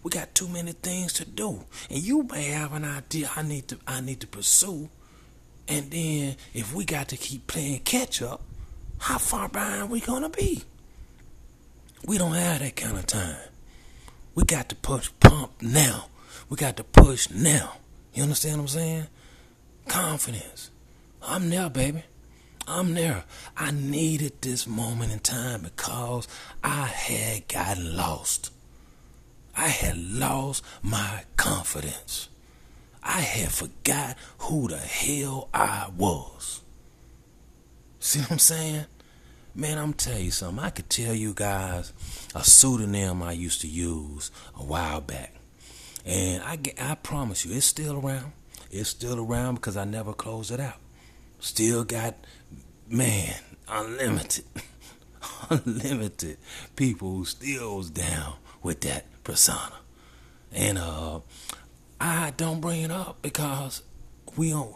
We 0.02 0.10
got 0.10 0.36
too 0.36 0.48
many 0.48 0.74
things 0.74 1.13
to 1.13 1.26
do. 1.26 1.65
And 1.89 2.00
you 2.00 2.24
may 2.24 2.46
have 2.46 2.74
an 2.74 2.84
idea 2.84 3.32
I 3.36 3.43
need 3.43 3.67
to 3.69 3.78
I 3.88 4.02
need 4.02 4.19
to 4.19 4.28
pursue. 4.28 4.89
And 5.67 5.91
then 5.91 6.36
if 6.54 6.74
we 6.74 6.84
got 6.84 7.08
to 7.10 7.17
keep 7.17 7.48
playing 7.48 7.80
catch 7.80 8.22
up, 8.22 8.41
how 8.98 9.17
far 9.17 9.48
behind 9.48 9.89
we 9.89 10.02
gonna 10.02 10.30
be? 10.30 10.63
We 12.06 12.17
don't 12.17 12.34
have 12.34 12.60
that 12.60 12.76
kind 12.76 12.98
of 12.98 13.06
time. 13.06 13.38
We 14.36 14.43
got 14.43 14.69
to 14.69 14.76
push 14.76 15.10
pump 15.19 15.62
now. 15.62 16.06
We 16.50 16.58
got 16.58 16.78
to 16.78 16.84
push 16.84 17.30
now. 17.30 17.74
You 18.13 18.24
understand 18.24 18.58
what 18.58 18.63
I'm 18.63 18.67
saying? 18.69 19.08
Confidence. 19.88 20.72
I'm 21.22 21.50
there, 21.50 21.69
baby. 21.69 22.04
I'm 22.67 22.93
there. 22.93 23.26
I 23.58 23.72
needed 23.72 24.41
this 24.41 24.65
moment 24.65 25.12
in 25.12 25.19
time 25.19 25.62
because 25.62 26.28
I 26.63 26.86
had 26.86 27.48
gotten 27.48 27.96
lost. 27.96 28.52
I 29.56 29.67
had 29.67 29.98
lost 29.98 30.63
my 30.82 31.24
confidence. 31.36 32.30
I 33.04 33.22
had 33.22 33.52
forgot 33.52 34.17
who 34.39 34.67
the 34.67 34.78
hell 34.78 35.50
I 35.54 35.89
was. 35.96 36.62
See 38.00 38.19
what 38.22 38.32
I'm 38.32 38.39
saying? 38.39 38.86
Man, 39.56 39.78
I'm 39.78 39.94
tell 39.94 40.18
you 40.18 40.32
something. 40.32 40.63
I 40.63 40.72
could 40.72 40.89
tell 40.89 41.13
you 41.13 41.34
guys 41.36 41.94
a 42.34 42.44
pseudonym 42.44 43.22
I 43.22 43.34
used 43.34 43.62
to 43.62 43.68
use 43.68 44.32
a 44.56 44.63
while 44.63 45.00
back. 45.00 45.36
And 46.04 46.42
I, 46.42 46.58
I 46.82 46.96
promise 46.96 47.46
you, 47.46 47.56
it's 47.56 47.68
still 47.68 48.00
around. 48.04 48.32
It's 48.72 48.89
still 48.89 49.20
around 49.20 49.56
because 49.56 49.78
I 49.78 49.86
never 49.86 50.12
closed 50.12 50.52
it 50.52 50.60
out. 50.60 50.80
Still 51.39 51.84
got, 51.84 52.16
man, 52.89 53.36
unlimited, 53.70 54.46
unlimited 55.52 56.38
people 56.76 57.12
who 57.12 57.26
still 57.26 57.84
down 57.84 58.34
with 58.63 58.82
that 58.82 59.06
persona. 59.24 59.76
And 60.52 60.80
uh, 60.80 61.20
I 62.02 62.34
don't 62.36 62.60
bring 62.60 62.82
it 62.82 62.92
up 62.92 63.22
because 63.22 63.84
we 64.36 64.50
don't. 64.50 64.76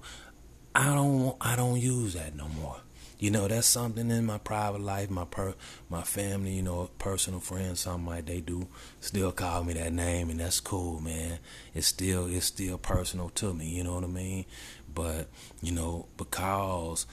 I 0.76 0.94
don't. 0.94 1.36
I 1.42 1.56
don't 1.56 1.80
use 1.80 2.14
that 2.14 2.36
no 2.36 2.48
more. 2.48 2.78
You 3.20 3.32
know, 3.32 3.48
that's 3.48 3.66
something 3.66 4.12
in 4.12 4.26
my 4.26 4.38
private 4.38 4.82
life, 4.82 5.10
my 5.10 5.26
per, 5.26 5.56
my 5.90 6.04
family, 6.04 6.52
you 6.52 6.62
know, 6.62 6.92
personal 7.00 7.40
friends, 7.40 7.80
something 7.80 8.06
like 8.06 8.28
they 8.28 8.42
do 8.42 8.68
still 9.00 9.32
call 9.32 9.64
me 9.64 9.74
that 9.74 9.92
name, 9.92 10.30
and 10.30 10.40
that's 10.40 10.60
cool, 10.60 11.00
man. 11.00 11.40
It's 11.74 11.88
still 11.88 12.28
it's 12.28 12.46
still 12.46 12.78
personal 12.78 13.30
to 13.30 13.54
me, 13.56 13.70
you 13.70 13.84
know 13.84 13.96
what 13.96 14.04
I 14.04 14.08
mean? 14.08 14.46
But 14.94 15.30
you 15.62 15.72
know, 15.72 16.08
because 16.18 17.08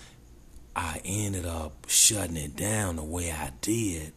I 0.76 1.00
ended 1.06 1.46
up 1.46 1.86
shutting 1.88 2.36
it 2.36 2.54
down 2.54 2.96
the 2.96 3.04
way 3.04 3.30
I 3.30 3.52
did, 3.62 4.12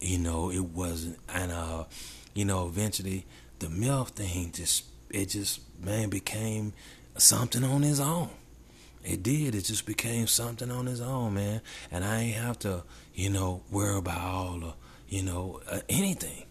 you 0.00 0.18
know, 0.18 0.52
it 0.52 0.64
wasn't, 0.64 1.18
and 1.28 1.50
uh, 1.50 1.84
you 2.34 2.44
know, 2.44 2.68
eventually 2.68 3.26
the 3.58 3.68
Myth 3.70 4.10
thing 4.10 4.52
just 4.52 4.84
it 5.10 5.30
just 5.30 5.60
man 5.80 6.10
became 6.10 6.72
something 7.16 7.64
on 7.64 7.82
his 7.82 7.98
own 7.98 8.30
it 9.04 9.22
did. 9.22 9.54
It 9.54 9.64
just 9.64 9.86
became 9.86 10.26
something 10.26 10.70
on 10.70 10.88
its 10.88 11.00
own, 11.00 11.34
man. 11.34 11.60
And 11.90 12.04
I 12.04 12.20
ain't 12.20 12.36
have 12.36 12.58
to, 12.60 12.84
you 13.14 13.30
know, 13.30 13.62
worry 13.70 13.98
about 13.98 14.20
all 14.20 14.58
the, 14.58 14.74
you 15.08 15.22
know, 15.22 15.60
uh, 15.70 15.80
anything. 15.88 16.44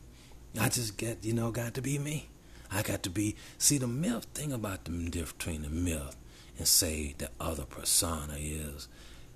I 0.60 0.70
just 0.70 0.98
get, 0.98 1.26
you 1.26 1.34
know, 1.34 1.52
got 1.52 1.74
to 1.74 1.82
be 1.82 1.98
me. 1.98 2.30
I 2.72 2.82
got 2.82 3.04
to 3.04 3.10
be. 3.10 3.36
See, 3.58 3.78
the 3.78 3.88
myth 3.88 4.26
thing 4.34 4.52
about 4.52 4.86
the 4.86 4.92
difference 4.92 5.32
between 5.34 5.62
the 5.64 5.70
myth 5.70 6.16
and 6.58 6.68
say 6.68 7.16
the 7.18 7.30
other 7.40 7.66
persona 7.66 8.36
is 8.38 8.88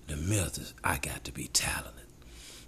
the 0.08 0.16
myth 0.16 0.58
is 0.58 0.74
I 0.84 0.98
got 0.98 1.24
to 1.26 1.32
be 1.32 1.48
talented. 1.48 1.94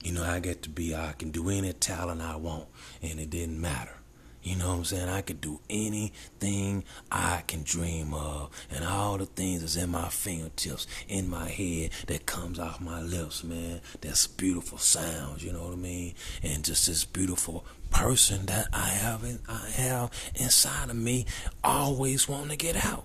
You 0.04 0.14
know, 0.14 0.24
I 0.24 0.40
get 0.40 0.64
to 0.64 0.70
be. 0.70 0.96
I 0.96 1.14
can 1.18 1.32
do 1.32 1.50
any 1.50 1.74
talent 1.74 2.22
I 2.22 2.38
want, 2.38 2.68
and 3.02 3.20
it 3.20 3.30
didn't 3.30 3.60
matter. 3.60 3.99
You 4.42 4.56
know 4.56 4.70
what 4.70 4.78
I'm 4.78 4.86
saying? 4.86 5.10
I 5.10 5.22
could 5.22 5.42
do 5.42 5.60
anything 5.70 6.86
I 7.12 7.44
can 7.46 7.64
dream 7.64 8.14
of, 8.14 8.50
and 8.72 8.86
all 8.86 9.18
the 9.18 9.26
things 9.26 9.62
that's 9.62 9.76
in 9.76 9.92
my 9.92 10.08
fingertips, 10.08 10.88
in 11.10 11.30
my 11.30 11.50
head, 11.50 11.92
that 12.08 12.26
comes 12.26 12.58
off 12.58 12.80
my 12.80 13.02
lips, 13.02 13.44
man. 13.44 13.82
That's 14.00 14.28
beautiful 14.28 14.78
sounds, 14.78 15.44
you 15.44 15.52
know 15.52 15.64
what 15.64 15.74
I 15.74 15.78
mean? 15.78 16.14
And 16.42 16.64
just 16.64 16.88
this 16.88 17.04
beautiful 17.04 17.66
person 17.92 18.46
that 18.46 18.68
I 18.72 18.88
have, 18.88 19.24
in, 19.26 19.40
I 19.50 19.70
have 19.72 20.12
inside 20.36 20.90
of 20.90 20.96
me, 20.96 21.26
always 21.62 22.30
wanting 22.30 22.50
to 22.50 22.56
get 22.56 22.86
out. 22.86 23.04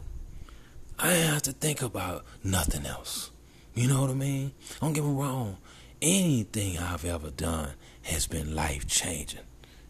I 1.01 1.11
have 1.11 1.43
to 1.43 1.53
think 1.53 1.83
about 1.83 2.25
nothing 2.45 2.87
else. 2.87 3.33
You 3.75 3.89
know 3.89 4.03
what 4.03 4.11
I 4.11 4.15
mean? 4.15 4.53
Don't 4.81 4.93
get 4.93 5.03
me 5.03 5.11
wrong. 5.11 5.57
Anything 6.01 6.79
I've 6.79 7.05
ever 7.05 7.31
done 7.31 7.71
has 8.03 8.29
been 8.29 8.55
life 8.55 8.87
changing 8.87 9.41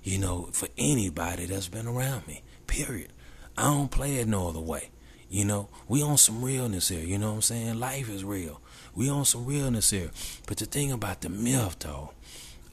you 0.04 0.18
know, 0.18 0.50
for 0.52 0.68
anybody 0.76 1.46
that's 1.46 1.68
been 1.68 1.88
around 1.88 2.26
me. 2.26 2.42
Period. 2.66 3.12
I 3.56 3.64
don't 3.64 3.90
play 3.90 4.16
it 4.16 4.28
no 4.28 4.48
other 4.48 4.60
way. 4.60 4.90
You 5.30 5.46
know, 5.46 5.68
we 5.88 6.02
on 6.02 6.18
some 6.18 6.44
realness 6.44 6.90
here. 6.90 7.00
You 7.00 7.18
know 7.18 7.30
what 7.30 7.36
I'm 7.36 7.42
saying? 7.42 7.80
Life 7.80 8.10
is 8.10 8.22
real. 8.22 8.60
We 8.94 9.08
on 9.08 9.24
some 9.24 9.46
realness 9.46 9.90
here. 9.90 10.10
But 10.46 10.58
the 10.58 10.66
thing 10.66 10.92
about 10.92 11.22
the 11.22 11.30
Myth, 11.30 11.76
though, 11.80 12.12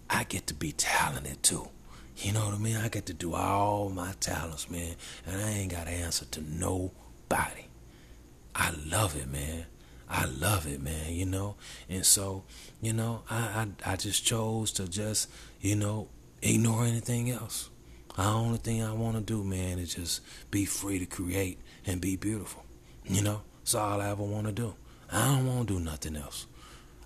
I 0.10 0.26
get 0.26 0.46
to 0.48 0.54
be 0.54 0.74
talented 0.74 1.42
too. 1.42 1.70
You 2.18 2.34
know 2.34 2.46
what 2.46 2.54
I 2.54 2.58
mean? 2.58 2.76
I 2.76 2.90
get 2.90 3.06
to 3.08 3.14
do 3.14 3.34
all 3.34 3.90
my 3.90 4.12
talents, 4.20 4.70
man, 4.70 4.96
and 5.26 5.42
I 5.42 5.50
ain't 5.50 5.72
got 5.72 5.86
to 5.86 5.92
answer 5.92 6.26
to 6.26 6.42
nobody. 6.42 7.66
I 8.54 8.74
love 8.86 9.16
it, 9.16 9.32
man. 9.32 9.66
I 10.08 10.26
love 10.26 10.68
it, 10.68 10.82
man. 10.82 11.14
You 11.14 11.26
know, 11.26 11.56
and 11.90 12.06
so, 12.06 12.44
you 12.82 12.94
know, 12.94 13.24
I 13.30 13.66
I, 13.86 13.94
I 13.94 13.96
just 13.96 14.24
chose 14.24 14.72
to 14.74 14.88
just, 14.88 15.30
you 15.62 15.76
know, 15.76 16.10
ignore 16.42 16.86
anything 16.86 17.30
else. 17.30 17.70
The 18.16 18.24
only 18.24 18.58
thing 18.58 18.84
I 18.84 18.94
want 18.94 19.16
to 19.16 19.22
do, 19.22 19.44
man, 19.44 19.80
is 19.80 19.96
just 19.96 20.22
be 20.52 20.66
free 20.66 21.00
to 21.00 21.06
create 21.06 21.60
and 21.86 22.02
be 22.02 22.16
beautiful. 22.16 22.64
You 23.06 23.22
know, 23.22 23.42
that's 23.60 23.76
all 23.76 24.02
I 24.02 24.10
ever 24.10 24.24
want 24.24 24.48
to 24.48 24.54
do. 24.54 24.76
I 25.12 25.28
don't 25.28 25.48
want 25.48 25.68
to 25.68 25.74
do 25.76 25.80
nothing 25.80 26.16
else. 26.16 26.46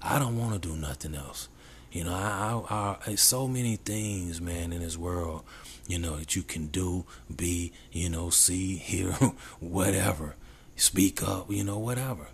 I 0.02 0.20
don't 0.20 0.38
want 0.38 0.62
to 0.62 0.68
do 0.68 0.76
nothing 0.76 1.16
else. 1.16 1.50
You 1.92 2.04
know, 2.04 2.14
I, 2.14 2.62
I, 2.70 2.98
I, 3.12 3.16
so 3.16 3.48
many 3.48 3.78
things, 3.78 4.42
man, 4.42 4.74
in 4.74 4.82
this 4.82 4.98
world, 4.98 5.44
you 5.88 5.98
know, 5.98 6.18
that 6.18 6.36
you 6.36 6.44
can 6.44 6.68
do, 6.68 7.06
be, 7.34 7.72
you 7.92 8.10
know, 8.10 8.30
see, 8.30 8.76
hear, 8.78 9.12
whatever, 9.60 10.36
speak 10.76 11.24
up, 11.24 11.50
you 11.50 11.64
know, 11.64 11.80
whatever. 11.80 12.28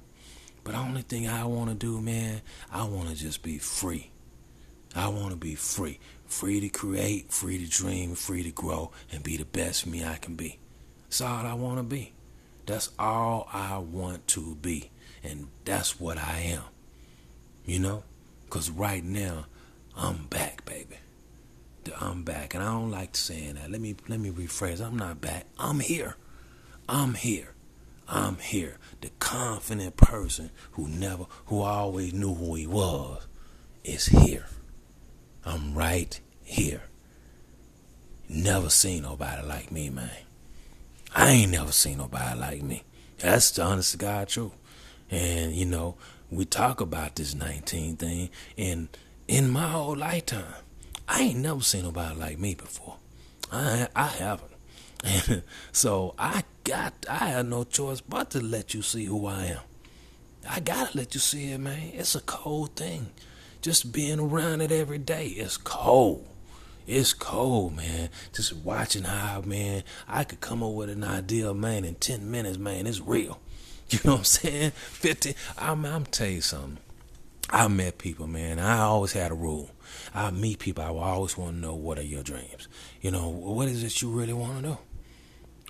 But 0.63 0.73
the 0.73 0.79
only 0.79 1.01
thing 1.01 1.27
I 1.27 1.43
want 1.45 1.69
to 1.69 1.75
do, 1.75 2.01
man, 2.01 2.41
I 2.71 2.85
want 2.85 3.09
to 3.09 3.15
just 3.15 3.43
be 3.43 3.57
free. 3.57 4.11
I 4.95 5.07
want 5.07 5.29
to 5.29 5.35
be 5.37 5.55
free. 5.55 5.99
Free 6.31 6.61
to 6.61 6.69
create, 6.69 7.29
free 7.29 7.57
to 7.57 7.69
dream, 7.69 8.15
free 8.15 8.41
to 8.41 8.51
grow, 8.51 8.91
and 9.11 9.21
be 9.21 9.35
the 9.35 9.43
best 9.43 9.85
me 9.85 10.05
I 10.05 10.15
can 10.15 10.35
be. 10.35 10.59
That's 11.03 11.19
all 11.19 11.45
I 11.45 11.53
want 11.53 11.77
to 11.77 11.83
be. 11.83 12.13
That's 12.65 12.89
all 12.97 13.49
I 13.51 13.79
want 13.79 14.27
to 14.29 14.55
be. 14.55 14.91
And 15.23 15.49
that's 15.65 15.99
what 15.99 16.17
I 16.17 16.39
am. 16.39 16.63
You 17.65 17.79
know? 17.79 18.03
Because 18.45 18.71
right 18.71 19.03
now, 19.03 19.45
I'm 19.95 20.27
back, 20.27 20.63
baby. 20.63 20.95
I'm 21.99 22.23
back. 22.23 22.53
And 22.53 22.63
I 22.63 22.67
don't 22.67 22.91
like 22.91 23.17
saying 23.17 23.55
that. 23.55 23.69
Let 23.69 23.81
me 23.81 23.97
let 24.07 24.21
me 24.21 24.31
rephrase. 24.31 24.79
I'm 24.79 24.97
not 24.97 25.19
back. 25.19 25.47
I'm 25.59 25.81
here. 25.81 26.15
I'm 26.87 27.15
here. 27.15 27.55
I'm 28.07 28.37
here. 28.37 28.77
The 29.01 29.09
confident 29.19 29.97
person 29.97 30.51
who 30.71 30.87
never 30.87 31.25
who 31.47 31.59
always 31.61 32.13
knew 32.13 32.33
who 32.33 32.55
he 32.55 32.67
was 32.67 33.27
is 33.83 34.05
here. 34.05 34.45
I'm 35.45 35.73
right 35.73 36.19
here. 36.43 36.83
Never 38.29 38.69
seen 38.69 39.03
nobody 39.03 39.45
like 39.45 39.71
me, 39.71 39.89
man. 39.89 40.09
I 41.13 41.29
ain't 41.31 41.51
never 41.51 41.71
seen 41.71 41.97
nobody 41.97 42.39
like 42.39 42.61
me. 42.61 42.83
That's 43.17 43.51
the 43.51 43.63
honest 43.63 43.91
to 43.91 43.97
God 43.97 44.29
truth. 44.29 44.53
And, 45.09 45.53
you 45.53 45.65
know, 45.65 45.95
we 46.29 46.45
talk 46.45 46.79
about 46.79 47.15
this 47.15 47.35
19 47.35 47.97
thing, 47.97 48.29
and 48.57 48.87
in 49.27 49.49
my 49.49 49.67
whole 49.67 49.97
lifetime, 49.97 50.55
I 51.07 51.21
ain't 51.23 51.39
never 51.39 51.61
seen 51.61 51.83
nobody 51.83 52.17
like 52.17 52.39
me 52.39 52.55
before. 52.55 52.95
I 53.51 53.89
I 53.95 54.07
haven't. 54.07 54.47
So 55.71 56.13
I 56.17 56.43
got 56.63 56.93
I 57.09 57.15
had 57.15 57.47
no 57.47 57.63
choice 57.63 58.01
but 58.01 58.29
to 58.31 58.39
let 58.39 58.73
you 58.73 58.81
see 58.81 59.05
who 59.05 59.25
I 59.25 59.45
am. 59.47 59.61
I 60.49 60.59
gotta 60.59 60.97
let 60.97 61.13
you 61.13 61.19
see 61.19 61.51
it, 61.51 61.57
man. 61.57 61.91
It's 61.93 62.15
a 62.15 62.21
cold 62.21 62.75
thing 62.75 63.07
just 63.61 63.91
being 63.91 64.19
around 64.19 64.61
it 64.61 64.71
every 64.71 64.97
day. 64.97 65.27
It's 65.27 65.57
cold. 65.57 66.27
It's 66.87 67.13
cold, 67.13 67.75
man. 67.75 68.09
Just 68.33 68.53
watching 68.53 69.03
how, 69.03 69.41
man, 69.41 69.83
I 70.07 70.23
could 70.23 70.41
come 70.41 70.63
up 70.63 70.73
with 70.73 70.89
an 70.89 71.03
idea, 71.03 71.53
man, 71.53 71.85
in 71.85 71.95
10 71.95 72.29
minutes, 72.29 72.57
man. 72.57 72.87
It's 72.87 72.99
real. 72.99 73.39
You 73.91 73.99
know 74.05 74.11
what 74.13 74.19
I'm 74.19 74.23
saying? 74.23 74.71
50. 74.71 75.35
I'm, 75.57 75.85
I'm 75.85 76.05
tell 76.05 76.29
you 76.29 76.39
something. 76.39 76.77
I 77.49 77.67
met 77.67 77.97
people, 77.97 78.25
man. 78.25 78.57
I 78.57 78.79
always 78.79 79.11
had 79.11 79.31
a 79.31 79.35
rule. 79.35 79.69
I 80.13 80.31
meet 80.31 80.59
people. 80.59 80.81
I 80.81 80.87
always 80.87 81.37
want 81.37 81.55
to 81.55 81.59
know 81.59 81.75
what 81.75 81.99
are 81.99 82.03
your 82.03 82.23
dreams. 82.23 82.69
You 83.01 83.11
know, 83.11 83.27
what 83.27 83.67
is 83.67 83.83
it 83.83 84.01
you 84.01 84.09
really 84.09 84.31
want 84.31 84.55
to 84.55 84.61
know? 84.61 84.79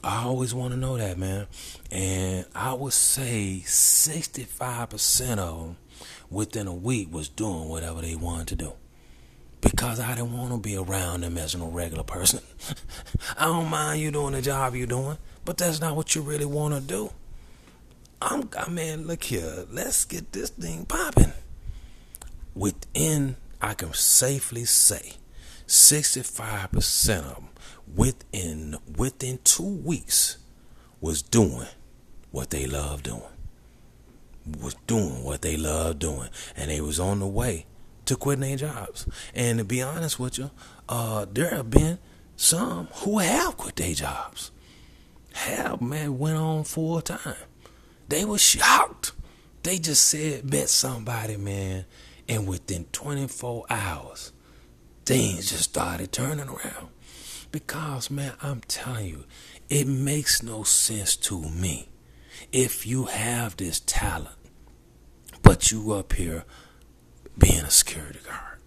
I 0.03 0.23
always 0.23 0.53
want 0.53 0.71
to 0.73 0.79
know 0.79 0.97
that, 0.97 1.17
man. 1.17 1.47
And 1.89 2.45
I 2.53 2.73
would 2.73 2.93
say 2.93 3.63
65% 3.65 5.37
of 5.39 5.59
them 5.59 5.77
within 6.31 6.65
a 6.65 6.73
week 6.73 7.13
was 7.13 7.29
doing 7.29 7.67
whatever 7.67 8.01
they 8.01 8.15
wanted 8.15 8.47
to 8.47 8.55
do. 8.55 8.73
Because 9.59 9.99
I 9.99 10.15
didn't 10.15 10.35
want 10.35 10.51
to 10.51 10.57
be 10.57 10.75
around 10.75 11.21
them 11.21 11.37
as 11.37 11.55
no 11.55 11.67
regular 11.67 12.03
person. 12.03 12.39
I 13.37 13.45
don't 13.45 13.69
mind 13.69 14.01
you 14.01 14.09
doing 14.09 14.33
the 14.33 14.41
job 14.41 14.75
you're 14.75 14.87
doing, 14.87 15.17
but 15.45 15.57
that's 15.57 15.79
not 15.79 15.95
what 15.95 16.15
you 16.15 16.21
really 16.21 16.45
want 16.45 16.73
to 16.73 16.81
do. 16.81 17.11
I'm, 18.21 18.49
I 18.57 18.69
mean, 18.69 19.05
look 19.05 19.23
here, 19.23 19.65
let's 19.69 20.05
get 20.05 20.31
this 20.31 20.49
thing 20.49 20.85
popping. 20.85 21.33
Within, 22.55 23.35
I 23.61 23.75
can 23.75 23.93
safely 23.93 24.65
say, 24.65 25.13
65% 25.67 27.19
of 27.19 27.35
them 27.35 27.47
within 27.95 28.77
within 28.97 29.39
two 29.43 29.63
weeks 29.63 30.37
was 31.01 31.21
doing 31.21 31.67
what 32.31 32.49
they 32.49 32.65
love 32.65 33.03
doing 33.03 33.21
was 34.45 34.75
doing 34.87 35.23
what 35.23 35.41
they 35.41 35.57
love 35.57 35.99
doing, 35.99 36.29
and 36.55 36.69
they 36.69 36.81
was 36.81 36.99
on 36.99 37.19
the 37.19 37.27
way 37.27 37.65
to 38.05 38.15
quitting 38.15 38.41
their 38.41 38.57
jobs. 38.57 39.07
And 39.33 39.59
to 39.59 39.65
be 39.65 39.81
honest 39.81 40.19
with 40.19 40.37
you, 40.37 40.51
uh, 40.89 41.25
there 41.31 41.49
have 41.49 41.69
been 41.69 41.99
some 42.35 42.87
who 42.87 43.19
have 43.19 43.57
quit 43.57 43.75
their 43.75 43.93
jobs. 43.93 44.51
Have 45.33 45.81
man 45.81 46.17
went 46.17 46.37
on 46.37 46.63
full 46.63 47.01
time. 47.01 47.35
They 48.09 48.25
were 48.25 48.39
shocked. 48.39 49.13
They 49.63 49.77
just 49.77 50.05
said 50.07 50.51
met 50.51 50.69
somebody, 50.69 51.37
man, 51.37 51.85
and 52.27 52.47
within 52.47 52.85
24 52.91 53.65
hours, 53.69 54.33
things 55.05 55.51
just 55.51 55.63
started 55.63 56.11
turning 56.11 56.49
around. 56.49 56.89
Because 57.51 58.09
man, 58.09 58.33
I'm 58.41 58.61
telling 58.61 59.07
you, 59.07 59.23
it 59.69 59.87
makes 59.87 60.41
no 60.41 60.63
sense 60.63 61.15
to 61.17 61.41
me 61.41 61.90
if 62.51 62.85
you 62.85 63.05
have 63.05 63.57
this 63.57 63.79
talent, 63.81 64.35
but 65.41 65.71
you 65.71 65.91
up 65.93 66.13
here 66.13 66.45
being 67.37 67.61
a 67.63 67.69
security 67.69 68.19
guard. 68.25 68.59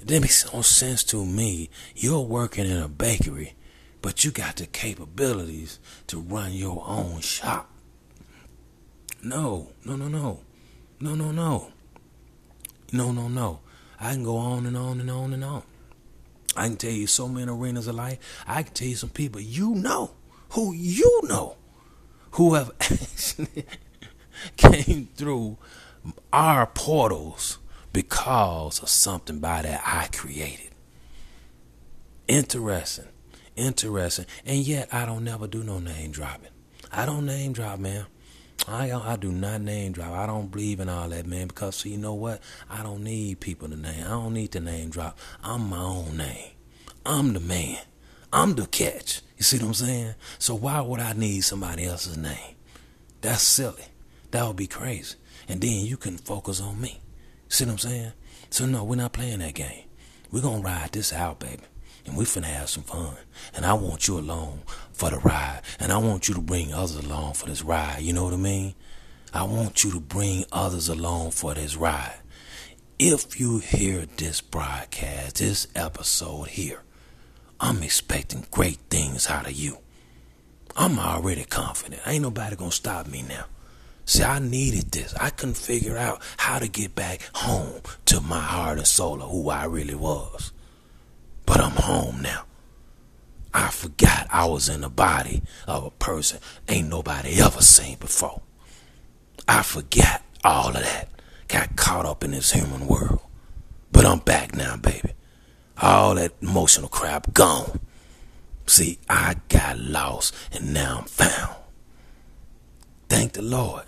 It 0.00 0.20
makes 0.20 0.52
no 0.52 0.62
sense 0.62 1.04
to 1.04 1.24
me. 1.24 1.70
You're 1.94 2.20
working 2.20 2.66
in 2.66 2.78
a 2.78 2.88
bakery, 2.88 3.54
but 4.00 4.24
you 4.24 4.30
got 4.30 4.56
the 4.56 4.66
capabilities 4.66 5.78
to 6.06 6.20
run 6.20 6.52
your 6.52 6.82
own 6.86 7.20
shop. 7.20 7.70
No, 9.22 9.70
no, 9.84 9.96
no, 9.96 10.08
no. 10.08 10.40
No, 11.00 11.14
no, 11.14 11.30
no. 11.30 11.72
No, 12.92 13.12
no, 13.12 13.28
no. 13.28 13.60
I 13.98 14.12
can 14.12 14.24
go 14.24 14.36
on 14.36 14.66
and 14.66 14.76
on 14.76 15.00
and 15.00 15.10
on 15.10 15.32
and 15.34 15.44
on. 15.44 15.62
I 16.56 16.66
can 16.66 16.76
tell 16.76 16.90
you 16.90 17.06
so 17.06 17.28
many 17.28 17.50
arenas 17.50 17.86
of 17.86 17.94
life. 17.94 18.18
I 18.46 18.62
can 18.62 18.72
tell 18.72 18.88
you 18.88 18.96
some 18.96 19.10
people 19.10 19.40
you 19.40 19.74
know, 19.74 20.12
who 20.50 20.72
you 20.72 21.20
know, 21.24 21.56
who 22.32 22.54
have 22.54 22.72
actually 22.80 23.64
came 24.56 25.08
through 25.14 25.58
our 26.32 26.66
portals 26.66 27.58
because 27.92 28.80
of 28.82 28.88
something 28.88 29.38
by 29.38 29.62
that 29.62 29.82
I 29.84 30.08
created. 30.16 30.70
Interesting. 32.28 33.08
Interesting. 33.56 34.26
And 34.46 34.58
yet 34.58 34.88
I 34.92 35.04
don't 35.04 35.24
never 35.24 35.46
do 35.46 35.64
no 35.64 35.78
name 35.78 36.12
dropping. 36.12 36.50
I 36.92 37.06
don't 37.06 37.26
name 37.26 37.52
drop, 37.52 37.78
man. 37.78 38.06
I 38.68 38.92
I 38.92 39.16
do 39.16 39.32
not 39.32 39.62
name 39.62 39.92
drop. 39.92 40.12
I 40.12 40.26
don't 40.26 40.50
believe 40.50 40.80
in 40.80 40.88
all 40.88 41.08
that, 41.08 41.26
man. 41.26 41.48
Because 41.48 41.76
so 41.76 41.88
you 41.88 41.98
know 41.98 42.14
what? 42.14 42.40
I 42.68 42.82
don't 42.82 43.02
need 43.02 43.40
people 43.40 43.68
to 43.68 43.76
name. 43.76 44.04
I 44.04 44.10
don't 44.10 44.34
need 44.34 44.52
to 44.52 44.60
name 44.60 44.90
drop. 44.90 45.18
I'm 45.42 45.68
my 45.70 45.78
own 45.80 46.16
name. 46.16 46.50
I'm 47.04 47.32
the 47.32 47.40
man. 47.40 47.78
I'm 48.32 48.54
the 48.54 48.66
catch. 48.66 49.22
You 49.36 49.44
see 49.44 49.58
what 49.58 49.66
I'm 49.66 49.74
saying? 49.74 50.14
So 50.38 50.54
why 50.54 50.80
would 50.80 51.00
I 51.00 51.14
need 51.14 51.40
somebody 51.40 51.84
else's 51.84 52.16
name? 52.16 52.56
That's 53.22 53.42
silly. 53.42 53.84
That 54.30 54.46
would 54.46 54.56
be 54.56 54.66
crazy. 54.66 55.16
And 55.48 55.60
then 55.60 55.84
you 55.84 55.96
can 55.96 56.16
focus 56.16 56.60
on 56.60 56.80
me. 56.80 57.00
See 57.48 57.64
what 57.64 57.72
I'm 57.72 57.78
saying? 57.78 58.12
So 58.50 58.66
no, 58.66 58.84
we're 58.84 58.96
not 58.96 59.12
playing 59.12 59.40
that 59.40 59.54
game. 59.54 59.84
We're 60.30 60.42
gonna 60.42 60.62
ride 60.62 60.92
this 60.92 61.12
out, 61.12 61.40
baby. 61.40 61.64
And 62.06 62.16
we 62.16 62.24
finna 62.24 62.44
have 62.44 62.68
some 62.68 62.84
fun. 62.84 63.16
And 63.54 63.66
I 63.66 63.72
want 63.72 64.06
you 64.06 64.18
along 64.18 64.62
for 64.92 65.10
the 65.10 65.18
ride. 65.18 65.62
And 65.80 65.92
I 65.92 65.98
want 65.98 66.28
you 66.28 66.34
to 66.34 66.40
bring 66.40 66.72
others 66.72 66.96
along 66.96 67.34
for 67.34 67.46
this 67.46 67.62
ride. 67.62 68.02
You 68.02 68.12
know 68.12 68.24
what 68.24 68.32
I 68.32 68.36
mean? 68.36 68.74
I 69.34 69.42
want 69.42 69.82
you 69.82 69.90
to 69.92 70.00
bring 70.00 70.44
others 70.52 70.88
along 70.88 71.32
for 71.32 71.54
this 71.54 71.76
ride. 71.76 72.20
If 72.98 73.40
you 73.40 73.58
hear 73.58 74.06
this 74.16 74.40
broadcast, 74.40 75.38
this 75.38 75.66
episode 75.74 76.48
here, 76.48 76.82
I'm 77.60 77.82
expecting 77.82 78.46
great 78.50 78.78
things 78.88 79.28
out 79.28 79.46
of 79.46 79.52
you. 79.52 79.78
I'm 80.76 80.98
already 80.98 81.44
confident. 81.44 82.02
Ain't 82.06 82.22
nobody 82.22 82.56
gonna 82.56 82.70
stop 82.70 83.06
me 83.06 83.22
now. 83.22 83.44
See, 84.06 84.24
I 84.24 84.38
needed 84.38 84.90
this. 84.90 85.14
I 85.14 85.30
couldn't 85.30 85.56
figure 85.58 85.96
out 85.96 86.22
how 86.38 86.58
to 86.58 86.68
get 86.68 86.94
back 86.94 87.20
home 87.34 87.82
to 88.06 88.20
my 88.20 88.40
heart 88.40 88.78
and 88.78 88.86
soul 88.86 89.22
of 89.22 89.30
who 89.30 89.50
I 89.50 89.66
really 89.66 89.94
was. 89.94 90.52
But 91.44 91.60
I'm 91.60 91.72
home 91.72 92.22
now. 92.22 92.44
I 93.52 93.68
forgot 93.68 94.26
I 94.30 94.46
was 94.46 94.68
in 94.68 94.80
the 94.80 94.88
body 94.88 95.42
of 95.66 95.84
a 95.84 95.90
person 95.90 96.38
ain't 96.68 96.88
nobody 96.88 97.40
ever 97.40 97.60
seen 97.60 97.98
before. 97.98 98.40
I 99.46 99.62
forgot 99.62 100.22
all 100.44 100.68
of 100.68 100.82
that. 100.82 101.08
Got 101.48 101.76
caught 101.76 102.06
up 102.06 102.24
in 102.24 102.30
this 102.30 102.52
human 102.52 102.86
world. 102.86 103.20
But 103.92 104.06
I'm 104.06 104.20
back 104.20 104.54
now, 104.54 104.76
baby. 104.76 105.12
All 105.80 106.14
that 106.16 106.32
emotional 106.42 106.88
crap 106.88 107.32
gone. 107.32 107.80
See, 108.66 108.98
I 109.08 109.36
got 109.48 109.78
lost 109.78 110.34
and 110.52 110.74
now 110.74 110.98
I'm 110.98 111.04
found. 111.04 111.56
Thank 113.08 113.32
the 113.32 113.42
Lord. 113.42 113.84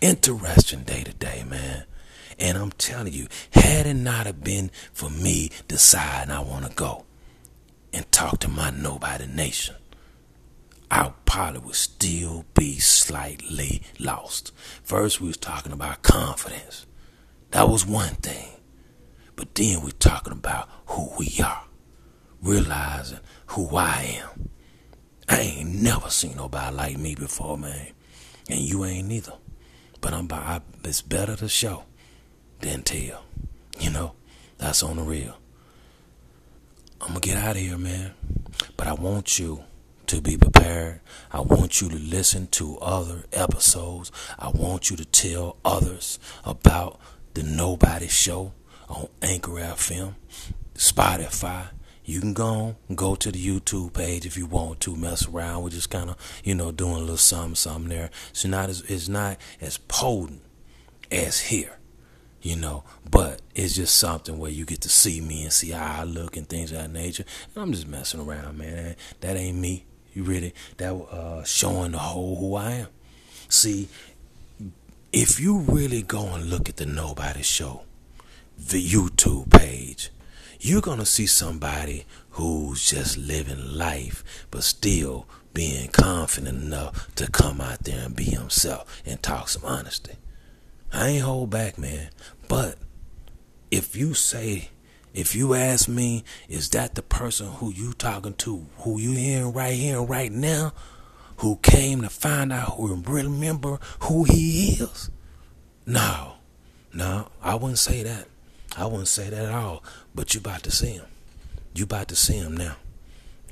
Interesting 0.00 0.82
day 0.82 1.04
today, 1.04 1.44
man. 1.48 1.84
And 2.38 2.58
I'm 2.58 2.72
telling 2.72 3.12
you, 3.12 3.28
had 3.52 3.86
it 3.86 3.94
not 3.94 4.26
have 4.26 4.42
been 4.42 4.70
for 4.92 5.08
me 5.08 5.50
deciding 5.68 6.32
I 6.32 6.40
want 6.40 6.66
to 6.66 6.74
go 6.74 7.04
and 7.92 8.10
talk 8.10 8.40
to 8.40 8.48
my 8.48 8.70
nobody 8.70 9.26
nation, 9.26 9.76
I 10.90 11.12
probably 11.24 11.60
would 11.60 11.76
still 11.76 12.44
be 12.54 12.78
slightly 12.78 13.82
lost. 13.98 14.52
First, 14.82 15.20
we 15.20 15.28
was 15.28 15.36
talking 15.36 15.72
about 15.72 16.02
confidence. 16.02 16.84
That 17.52 17.68
was 17.68 17.86
one 17.86 18.16
thing. 18.16 18.48
But 19.36 19.54
then 19.54 19.82
we're 19.82 19.90
talking 19.90 20.32
about 20.32 20.68
who 20.86 21.10
we 21.18 21.38
are. 21.42 21.64
Realizing 22.42 23.20
who 23.46 23.76
I 23.76 24.20
am. 24.22 24.50
I 25.28 25.40
ain't 25.40 25.82
never 25.82 26.10
seen 26.10 26.36
nobody 26.36 26.74
like 26.76 26.98
me 26.98 27.14
before, 27.14 27.56
man. 27.56 27.92
And 28.50 28.60
you 28.60 28.84
ain't 28.84 29.08
neither. 29.08 29.34
But 30.00 30.12
I'm 30.12 30.26
by, 30.26 30.60
it's 30.84 31.00
better 31.00 31.36
to 31.36 31.48
show 31.48 31.84
than 32.60 32.82
tell. 32.82 33.24
You 33.78 33.90
know, 33.90 34.14
that's 34.58 34.82
on 34.82 34.96
the 34.96 35.02
real. 35.02 35.36
I'm 37.00 37.08
gonna 37.08 37.20
get 37.20 37.36
out 37.36 37.56
of 37.56 37.62
here, 37.62 37.78
man. 37.78 38.12
But 38.76 38.86
I 38.88 38.94
want 38.94 39.38
you 39.38 39.64
to 40.06 40.20
be 40.20 40.36
prepared. 40.36 41.00
I 41.32 41.40
want 41.40 41.80
you 41.80 41.88
to 41.88 41.96
listen 41.96 42.48
to 42.48 42.78
other 42.78 43.24
episodes. 43.32 44.12
I 44.38 44.50
want 44.50 44.90
you 44.90 44.96
to 44.96 45.04
tell 45.04 45.56
others 45.64 46.18
about 46.44 47.00
the 47.34 47.42
Nobody 47.42 48.08
Show 48.08 48.52
on 48.92 49.08
Anchor 49.22 49.52
FM, 49.52 50.14
Spotify. 50.74 51.68
You 52.04 52.20
can 52.20 52.34
go 52.34 52.46
on, 52.46 52.76
go 52.94 53.14
to 53.14 53.30
the 53.30 53.44
YouTube 53.44 53.94
page 53.94 54.26
if 54.26 54.36
you 54.36 54.46
want 54.46 54.80
to 54.80 54.96
mess 54.96 55.28
around. 55.28 55.62
We're 55.62 55.70
just 55.70 55.90
kind 55.90 56.10
of, 56.10 56.16
you 56.44 56.54
know, 56.54 56.72
doing 56.72 56.96
a 56.96 56.98
little 56.98 57.16
something, 57.16 57.54
something 57.54 57.88
there. 57.88 58.10
So 58.32 58.48
not 58.48 58.68
as 58.68 58.82
it's 58.82 59.08
not 59.08 59.38
as 59.60 59.78
potent 59.78 60.42
as 61.10 61.40
here, 61.40 61.78
you 62.42 62.56
know, 62.56 62.84
but 63.08 63.40
it's 63.54 63.74
just 63.76 63.96
something 63.96 64.38
where 64.38 64.50
you 64.50 64.64
get 64.64 64.80
to 64.82 64.88
see 64.88 65.20
me 65.20 65.44
and 65.44 65.52
see 65.52 65.70
how 65.70 66.00
I 66.00 66.04
look 66.04 66.36
and 66.36 66.48
things 66.48 66.72
of 66.72 66.78
that 66.78 66.90
nature. 66.90 67.24
And 67.54 67.62
I'm 67.62 67.72
just 67.72 67.86
messing 67.86 68.20
around, 68.20 68.58
man. 68.58 68.96
That 69.20 69.36
ain't 69.36 69.58
me. 69.58 69.84
You 70.12 70.24
really 70.24 70.54
that 70.76 70.92
uh, 70.92 71.44
showing 71.44 71.92
the 71.92 71.98
whole 71.98 72.36
who 72.36 72.56
I 72.56 72.72
am. 72.72 72.88
See, 73.48 73.88
if 75.12 75.38
you 75.38 75.58
really 75.58 76.02
go 76.02 76.34
and 76.34 76.50
look 76.50 76.68
at 76.68 76.76
the 76.76 76.86
Nobody 76.86 77.42
Show, 77.42 77.84
the 78.70 78.82
YouTube 78.82 79.50
page, 79.50 80.10
you're 80.60 80.80
gonna 80.80 81.06
see 81.06 81.26
somebody 81.26 82.06
who's 82.30 82.88
just 82.88 83.18
living 83.18 83.76
life, 83.76 84.46
but 84.50 84.62
still 84.62 85.26
being 85.52 85.88
confident 85.88 86.62
enough 86.62 87.14
to 87.14 87.30
come 87.30 87.60
out 87.60 87.84
there 87.84 88.06
and 88.06 88.16
be 88.16 88.24
himself 88.24 89.02
and 89.04 89.22
talk 89.22 89.48
some 89.48 89.64
honesty. 89.64 90.14
I 90.92 91.08
ain't 91.08 91.24
hold 91.24 91.50
back, 91.50 91.78
man. 91.78 92.10
But 92.48 92.76
if 93.70 93.96
you 93.96 94.14
say, 94.14 94.70
if 95.12 95.34
you 95.34 95.54
ask 95.54 95.88
me, 95.88 96.24
is 96.48 96.68
that 96.70 96.94
the 96.94 97.02
person 97.02 97.48
who 97.48 97.72
you 97.72 97.92
talking 97.92 98.34
to, 98.34 98.66
who 98.78 98.98
you 98.98 99.12
hearing 99.12 99.52
right 99.52 99.74
here 99.74 99.98
and 99.98 100.08
right 100.08 100.32
now, 100.32 100.72
who 101.38 101.56
came 101.56 102.02
to 102.02 102.08
find 102.08 102.52
out 102.52 102.74
who 102.74 102.94
remember 102.94 103.78
who 104.00 104.24
he 104.24 104.74
is? 104.74 105.10
No, 105.84 106.34
no, 106.94 107.28
I 107.42 107.56
wouldn't 107.56 107.78
say 107.78 108.02
that. 108.04 108.28
I 108.76 108.86
wouldn't 108.86 109.08
say 109.08 109.30
that 109.30 109.46
at 109.46 109.52
all. 109.52 109.82
But 110.14 110.34
you 110.34 110.40
about 110.40 110.62
to 110.64 110.70
see 110.70 110.92
him. 110.92 111.06
You 111.74 111.84
about 111.84 112.08
to 112.08 112.16
see 112.16 112.38
him 112.38 112.56
now. 112.56 112.76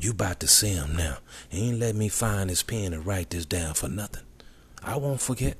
You 0.01 0.13
about 0.13 0.41
to 0.41 0.49
see 0.49 0.71
him 0.71 0.97
now. 0.97 1.19
He 1.49 1.69
ain't 1.69 1.79
let 1.79 1.95
me 1.95 2.09
find 2.09 2.49
his 2.49 2.63
pen 2.63 2.93
and 2.93 3.05
write 3.07 3.31
this 3.31 3.45
down 3.45 3.75
for 3.75 3.89
nothing. 3.89 4.25
I 4.83 4.97
won't 4.97 5.21
forget. 5.21 5.59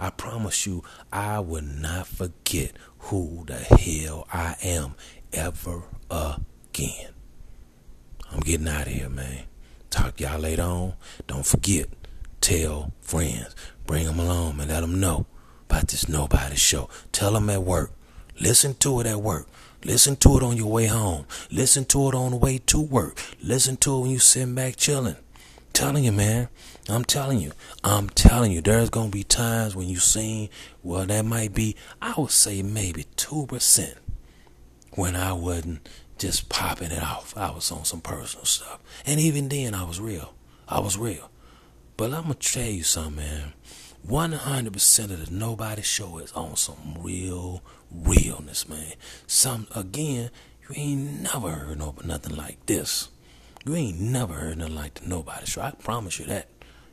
I 0.00 0.10
promise 0.10 0.66
you, 0.66 0.82
I 1.12 1.40
will 1.40 1.62
not 1.62 2.06
forget 2.06 2.72
who 2.98 3.44
the 3.46 3.58
hell 3.58 4.26
I 4.32 4.56
am 4.62 4.94
ever 5.32 5.82
again. 6.10 7.10
I'm 8.30 8.40
getting 8.40 8.68
out 8.68 8.86
of 8.86 8.92
here, 8.92 9.10
man. 9.10 9.44
Talk 9.90 10.20
y'all 10.20 10.38
later 10.38 10.62
on. 10.62 10.94
Don't 11.26 11.44
forget, 11.44 11.88
tell 12.40 12.92
friends. 13.02 13.54
Bring 13.86 14.06
them 14.06 14.18
along 14.18 14.58
and 14.58 14.70
let 14.70 14.80
them 14.80 14.98
know 15.00 15.26
about 15.68 15.88
this 15.88 16.08
Nobody 16.08 16.56
Show. 16.56 16.88
Tell 17.12 17.32
them 17.32 17.50
at 17.50 17.62
work. 17.62 17.92
Listen 18.40 18.74
to 18.74 19.00
it 19.00 19.06
at 19.06 19.20
work. 19.20 19.48
Listen 19.84 20.16
to 20.16 20.36
it 20.36 20.42
on 20.42 20.56
your 20.56 20.70
way 20.70 20.86
home. 20.86 21.26
Listen 21.50 21.84
to 21.86 22.08
it 22.08 22.14
on 22.14 22.32
the 22.32 22.36
way 22.36 22.58
to 22.58 22.80
work. 22.80 23.20
Listen 23.42 23.76
to 23.78 23.96
it 23.96 24.00
when 24.00 24.10
you 24.10 24.18
sitting 24.18 24.54
back 24.54 24.76
chilling. 24.76 25.16
Telling 25.72 26.04
you, 26.04 26.12
man. 26.12 26.48
I'm 26.88 27.04
telling 27.04 27.40
you. 27.40 27.52
I'm 27.82 28.08
telling 28.08 28.52
you. 28.52 28.60
There's 28.60 28.90
gonna 28.90 29.08
be 29.08 29.24
times 29.24 29.74
when 29.74 29.88
you 29.88 29.96
sing. 29.96 30.50
Well, 30.82 31.06
that 31.06 31.24
might 31.24 31.54
be. 31.54 31.76
I 32.00 32.14
would 32.16 32.30
say 32.30 32.62
maybe 32.62 33.06
two 33.16 33.46
percent. 33.46 33.96
When 34.94 35.16
I 35.16 35.32
wasn't 35.32 35.88
just 36.18 36.48
popping 36.48 36.92
it 36.92 37.02
off. 37.02 37.36
I 37.36 37.50
was 37.50 37.72
on 37.72 37.84
some 37.84 38.00
personal 38.00 38.44
stuff. 38.44 38.78
And 39.04 39.18
even 39.18 39.48
then, 39.48 39.74
I 39.74 39.82
was 39.82 39.98
real. 39.98 40.34
I 40.68 40.78
was 40.78 40.96
real. 40.96 41.30
But 41.96 42.12
I'm 42.12 42.22
gonna 42.22 42.34
tell 42.34 42.64
you 42.64 42.84
something, 42.84 43.16
man. 43.16 43.52
100% 44.06 44.98
of 45.10 45.26
the 45.26 45.34
Nobody 45.34 45.82
Show 45.82 46.18
is 46.18 46.32
on 46.32 46.56
some 46.56 46.96
real 46.98 47.62
realness, 47.90 48.68
man. 48.68 48.94
Some 49.26 49.68
again, 49.74 50.30
you 50.62 50.74
ain't 50.76 51.20
never 51.22 51.50
heard 51.50 51.78
no 51.78 51.94
nothing 52.04 52.36
like 52.36 52.66
this. 52.66 53.08
You 53.64 53.76
ain't 53.76 54.00
never 54.00 54.34
heard 54.34 54.58
nothing 54.58 54.74
like 54.74 54.94
the 54.94 55.08
Nobody 55.08 55.46
Show. 55.46 55.62
I 55.62 55.70
promise 55.70 56.18
you 56.18 56.26
that. 56.26 56.48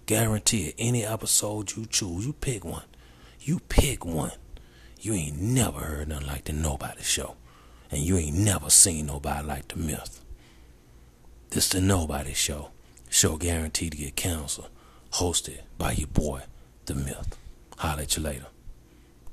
Guarantee 0.06 0.68
it. 0.68 0.76
Any 0.78 1.04
episode 1.04 1.76
you 1.76 1.86
choose, 1.86 2.26
you 2.26 2.34
pick 2.34 2.64
one. 2.64 2.84
You 3.40 3.60
pick 3.70 4.06
one. 4.06 4.32
You 5.02 5.14
ain't 5.14 5.40
never 5.42 5.80
heard 5.80 6.10
nothing 6.10 6.28
like 6.28 6.44
the 6.46 6.54
Nobody 6.54 7.02
Show. 7.02 7.36
And 7.90 8.04
you 8.04 8.18
ain't 8.18 8.38
never 8.38 8.70
seen 8.70 9.08
nobody 9.08 9.48
like 9.48 9.68
the 9.70 9.78
myth. 9.78 10.24
This 11.50 11.70
the 11.70 11.82
Nobody 11.82 12.34
Show. 12.34 12.70
Show 13.10 13.38
guaranteed 13.38 13.94
to 13.94 13.98
get 13.98 14.16
canceled. 14.16 14.70
Hosted 15.14 15.62
by 15.80 15.94
your 15.94 16.08
boy, 16.08 16.44
The 16.90 16.96
Myth. 16.96 17.38
Holler 17.78 18.02
at 18.02 18.18
you 18.18 18.24
later. 18.24 18.49